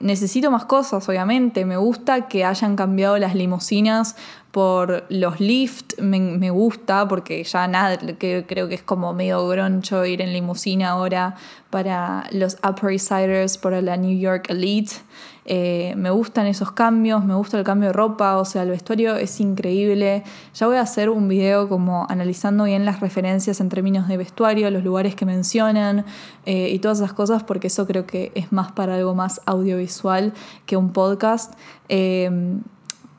Necesito 0.00 0.50
más 0.50 0.64
cosas, 0.64 1.08
obviamente. 1.08 1.64
Me 1.64 1.76
gusta 1.76 2.28
que 2.28 2.44
hayan 2.44 2.76
cambiado 2.76 3.18
las 3.18 3.34
limusinas 3.34 4.14
por 4.50 5.04
los 5.08 5.40
lift. 5.40 5.98
Me, 6.00 6.50
gusta 6.50 7.06
porque 7.06 7.44
ya 7.44 7.68
nada, 7.68 7.98
que, 7.98 8.44
creo 8.46 8.68
que 8.68 8.76
es 8.76 8.82
como 8.82 9.12
medio 9.12 9.46
groncho 9.48 10.04
ir 10.04 10.22
en 10.22 10.32
limusina 10.32 10.90
ahora 10.90 11.36
para 11.70 12.24
los 12.32 12.56
Upper 12.66 12.98
Siders, 12.98 13.58
para 13.58 13.82
la 13.82 13.96
New 13.96 14.18
York 14.18 14.48
Elite. 14.48 14.92
Eh, 15.50 15.94
me 15.96 16.10
gustan 16.10 16.46
esos 16.46 16.72
cambios, 16.72 17.24
me 17.24 17.34
gusta 17.34 17.58
el 17.58 17.64
cambio 17.64 17.88
de 17.88 17.92
ropa, 17.94 18.36
o 18.36 18.44
sea, 18.44 18.62
el 18.62 18.70
vestuario 18.70 19.16
es 19.16 19.40
increíble. 19.40 20.22
Ya 20.54 20.66
voy 20.66 20.76
a 20.76 20.82
hacer 20.82 21.08
un 21.08 21.28
video 21.28 21.68
como 21.68 22.06
analizando 22.08 22.64
bien 22.64 22.84
las 22.84 23.00
referencias 23.00 23.60
en 23.60 23.68
términos 23.68 24.08
de 24.08 24.16
vestuario, 24.16 24.70
los 24.70 24.84
lugares 24.84 25.14
que 25.14 25.24
mencionan 25.24 26.04
eh, 26.44 26.68
y 26.70 26.78
todas 26.80 26.98
esas 26.98 27.12
cosas, 27.12 27.44
porque 27.44 27.68
eso 27.68 27.86
creo 27.86 28.06
que 28.06 28.32
es 28.34 28.52
más 28.52 28.72
para 28.72 28.94
algo 28.94 29.14
más 29.14 29.40
audiovisual 29.46 30.32
que 30.66 30.76
un 30.76 30.92
podcast. 30.92 31.54
Eh, 31.88 32.58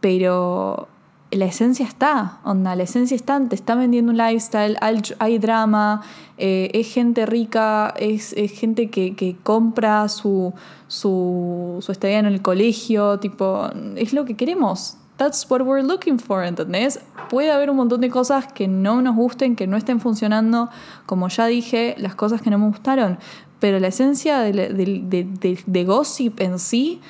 pero 0.02 0.88
la 1.32 1.46
esencia 1.46 1.86
está, 1.86 2.40
onda, 2.44 2.76
la 2.76 2.84
esencia 2.84 3.16
está, 3.16 3.40
te 3.48 3.56
está 3.56 3.76
vendiendo 3.76 4.12
un 4.12 4.18
lifestyle, 4.18 4.78
hay, 4.82 5.38
drama, 5.38 6.02
eh, 6.38 6.72
es 6.74 6.92
gente 6.92 7.26
rica, 7.26 7.94
es, 7.98 8.34
gente 8.56 8.90
que, 8.90 9.36
compra 9.44 10.10
su, 10.10 10.54
su, 10.88 11.78
su 11.82 11.92
estadía 11.92 12.20
en 12.20 12.26
el 12.26 12.42
colegio, 12.42 13.20
tipo, 13.20 13.70
es 13.96 14.14
lo 14.14 14.26
que 14.26 14.36
queremos. 14.36 14.98
That's 15.18 15.46
what 15.50 15.62
we're 15.62 15.86
looking 15.86 16.18
for, 16.18 16.46
¿entendés? 16.46 17.02
Puede 17.30 17.52
haber 17.52 17.70
un 17.70 17.76
montón 17.76 18.02
de 18.02 18.10
cosas 18.10 18.52
que 18.52 18.68
no 18.68 19.02
nos 19.02 19.16
gusten, 19.16 19.56
que 19.56 19.68
no 19.68 19.76
estén 19.76 20.00
funcionando, 20.00 20.70
como 21.06 21.28
ya 21.28 21.46
dije, 21.46 21.94
las 21.98 22.16
cosas 22.16 22.42
que 22.42 22.50
no 22.50 22.58
me 22.58 22.68
gustaron, 22.68 23.20
pero 23.60 23.80
la 23.80 23.90
esencia 23.90 24.40
de, 24.40 25.84
gossip 25.86 26.40
en 26.40 26.58
sí, 26.58 27.02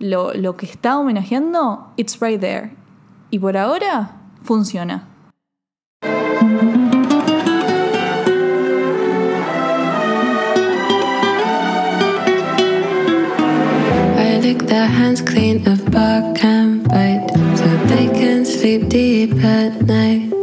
lo, 0.00 0.34
lo 0.34 0.56
que 0.56 0.66
está 0.66 0.98
homenajeando, 0.98 1.92
it's 1.96 2.18
right 2.20 2.40
there 2.40 2.81
y 3.32 3.38
por 3.38 3.56
ahora 3.56 4.10
funciona. 4.42 5.08
I 14.18 14.38
lick 14.42 14.66
their 14.66 14.86
hands 14.86 15.22
clean 15.22 15.66
of 15.66 15.90
bark 15.90 16.44
and 16.44 16.86
bite 16.86 17.26
so 17.56 17.66
they 17.86 18.08
can 18.08 18.44
sleep 18.44 18.88
deep 18.90 19.42
at 19.42 19.80
night. 19.86 20.41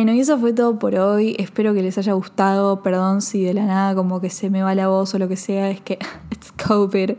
Bueno, 0.00 0.14
y 0.14 0.20
eso 0.20 0.38
fue 0.38 0.54
todo 0.54 0.78
por 0.78 0.94
hoy. 0.94 1.36
Espero 1.38 1.74
que 1.74 1.82
les 1.82 1.98
haya 1.98 2.14
gustado. 2.14 2.82
Perdón 2.82 3.20
si 3.20 3.44
de 3.44 3.52
la 3.52 3.66
nada 3.66 3.94
como 3.94 4.18
que 4.18 4.30
se 4.30 4.48
me 4.48 4.62
va 4.62 4.74
la 4.74 4.88
voz 4.88 5.14
o 5.14 5.18
lo 5.18 5.28
que 5.28 5.36
sea. 5.36 5.68
Es 5.68 5.82
que 5.82 5.98
it's 6.30 6.50
COVID. 6.52 7.16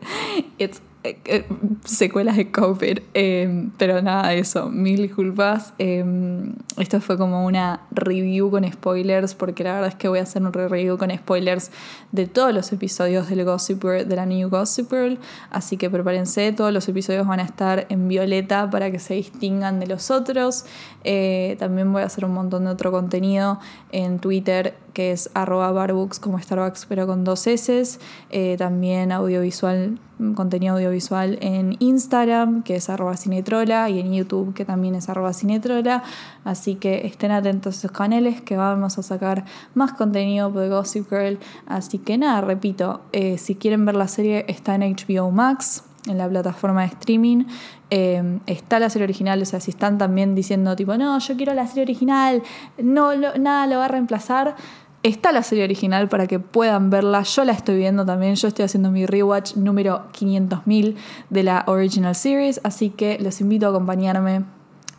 It's 0.58 0.82
eh, 1.03 1.17
eh, 1.25 1.45
secuelas 1.83 2.37
de 2.37 2.51
COVID. 2.51 2.99
Em, 3.15 3.71
pero 3.77 4.03
nada, 4.03 4.33
eso, 4.33 4.69
mil 4.69 5.01
disculpas. 5.01 5.73
Em, 5.79 6.53
esto 6.77 7.01
fue 7.01 7.17
como 7.17 7.43
una 7.45 7.81
review 7.89 8.51
con 8.51 8.71
spoilers, 8.71 9.33
porque 9.33 9.63
la 9.63 9.73
verdad 9.73 9.89
es 9.89 9.95
que 9.95 10.07
voy 10.07 10.19
a 10.19 10.23
hacer 10.23 10.43
un 10.43 10.53
review 10.53 10.99
con 10.99 11.09
spoilers 11.09 11.71
de 12.11 12.27
todos 12.27 12.53
los 12.53 12.71
episodios 12.71 13.29
del 13.29 13.43
Gossip 13.45 13.81
Girl, 13.81 14.07
de 14.07 14.15
la 14.15 14.27
New 14.27 14.49
Gossip 14.49 14.91
Girl. 14.91 15.17
Así 15.49 15.75
que 15.77 15.89
prepárense, 15.89 16.51
todos 16.51 16.71
los 16.71 16.87
episodios 16.87 17.25
van 17.25 17.39
a 17.39 17.43
estar 17.43 17.87
en 17.89 18.07
violeta 18.07 18.69
para 18.69 18.91
que 18.91 18.99
se 18.99 19.15
distingan 19.15 19.79
de 19.79 19.87
los 19.87 20.11
otros. 20.11 20.65
Eh, 21.03 21.55
también 21.57 21.91
voy 21.91 22.03
a 22.03 22.05
hacer 22.05 22.25
un 22.25 22.33
montón 22.33 22.65
de 22.65 22.71
otro 22.71 22.91
contenido 22.91 23.59
en 23.91 24.19
Twitter 24.19 24.75
que 24.93 25.12
es 25.12 25.30
arroba 25.34 25.71
barbooks 25.71 26.19
como 26.19 26.39
Starbucks 26.39 26.86
pero 26.88 27.08
con 27.08 27.23
dos 27.23 27.47
S. 27.47 27.97
Eh, 28.30 28.56
también 28.58 29.12
audiovisual, 29.12 29.99
contenido 30.36 30.75
audiovisual 30.75 31.38
en 31.41 31.75
Instagram 31.80 32.63
que 32.63 32.75
es 32.75 32.89
arroba 32.89 33.17
cinetrola 33.17 33.89
y 33.89 33.99
en 33.99 34.13
YouTube 34.13 34.54
que 34.54 34.65
también 34.65 34.95
es 34.95 35.10
arroba 35.10 35.34
cinetrola. 35.34 36.04
Así 36.43 36.75
que 36.75 37.06
estén 37.06 37.32
atentos 37.32 37.75
a 37.75 37.77
esos 37.80 37.91
canales 37.91 38.41
que 38.41 38.58
vamos 38.58 38.97
a 38.97 39.04
sacar 39.04 39.45
más 39.73 39.93
contenido 39.93 40.51
de 40.51 40.69
Gossip 40.69 41.10
Girl. 41.10 41.39
Así 41.67 41.97
que 41.97 42.17
nada, 42.17 42.41
repito, 42.41 43.01
eh, 43.12 43.38
si 43.38 43.56
quieren 43.56 43.86
ver 43.86 43.95
la 43.95 44.08
serie 44.08 44.45
está 44.47 44.75
en 44.75 44.82
HBO 44.82 45.32
Max 45.32 45.84
en 46.08 46.17
la 46.17 46.27
plataforma 46.27 46.82
de 46.82 46.88
streaming. 46.88 47.45
Eh, 47.89 48.39
está 48.45 48.80
la 48.80 48.89
serie 48.89 49.04
original, 49.04 49.41
o 49.41 49.45
sea, 49.45 49.60
si 49.60 49.71
están 49.71 49.97
también 49.97 50.34
diciendo 50.34 50.75
tipo, 50.75 50.95
no, 50.97 51.19
yo 51.19 51.36
quiero 51.36 51.54
la 51.54 51.67
serie 51.67 51.84
original, 51.84 52.41
no, 52.82 53.15
nada 53.15 53.67
lo 53.67 53.77
va 53.77 53.86
a 53.86 53.88
reemplazar, 53.89 54.56
está 55.03 55.31
la 55.31 55.43
serie 55.43 55.63
original 55.63 56.09
para 56.09 56.27
que 56.27 56.39
puedan 56.39 56.89
verla. 56.89 57.23
Yo 57.23 57.43
la 57.43 57.53
estoy 57.53 57.77
viendo 57.77 58.05
también, 58.05 58.35
yo 58.35 58.47
estoy 58.47 58.65
haciendo 58.65 58.91
mi 58.91 59.05
rewatch 59.05 59.55
número 59.55 60.03
500.000 60.13 60.95
de 61.29 61.43
la 61.43 61.63
original 61.67 62.15
series, 62.15 62.61
así 62.63 62.89
que 62.89 63.17
los 63.19 63.41
invito 63.41 63.67
a 63.67 63.69
acompañarme 63.69 64.43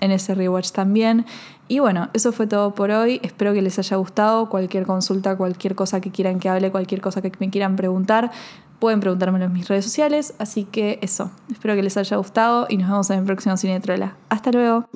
en 0.01 0.11
ese 0.11 0.35
rewatch 0.35 0.73
también. 0.73 1.27
Y 1.69 1.79
bueno, 1.79 2.11
eso 2.13 2.33
fue 2.33 2.47
todo 2.47 2.75
por 2.75 2.91
hoy. 2.91 3.21
Espero 3.23 3.55
que 3.55 3.63
les 3.63 3.79
haya 3.79 3.97
gustado. 3.97 4.51
Cualquier 4.51 4.85
consulta, 4.85 5.37
cualquier 5.37 5.75
cosa 5.75 6.01
que 6.01 6.11
quieran 6.11 6.41
que 6.41 6.49
hable, 6.49 6.71
cualquier 6.71 7.01
cosa 7.01 7.23
que 7.23 7.33
me 7.39 7.51
quieran 7.51 7.77
preguntar, 7.77 8.31
pueden 8.79 9.01
preguntármelo 9.01 9.45
en 9.45 9.53
mis 9.53 9.69
redes 9.69 9.85
sociales. 9.85 10.35
Así 10.39 10.65
que 10.65 10.99
eso, 11.03 11.31
espero 11.51 11.75
que 11.77 11.83
les 11.83 11.97
haya 11.97 12.17
gustado 12.17 12.67
y 12.69 12.77
nos 12.77 12.89
vemos 12.89 13.11
en 13.11 13.21
el 13.21 13.25
próximo 13.25 13.57
Cine 13.57 13.81
Trola. 13.81 14.17
Hasta 14.29 14.51
luego. 14.51 14.89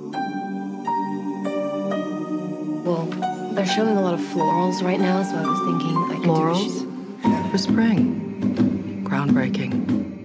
They're 3.56 3.64
showing 3.64 3.96
a 3.96 4.02
lot 4.02 4.12
of 4.12 4.20
florals 4.20 4.82
right 4.82 5.00
now, 5.00 5.22
so 5.22 5.34
I 5.34 5.40
was 5.40 5.58
thinking 5.60 5.96
I 5.96 6.08
could 6.12 6.24
do 6.24 6.30
a 6.30 6.34
Florals? 6.34 7.50
For 7.50 7.56
spring. 7.56 9.02
Groundbreaking. 9.02 10.15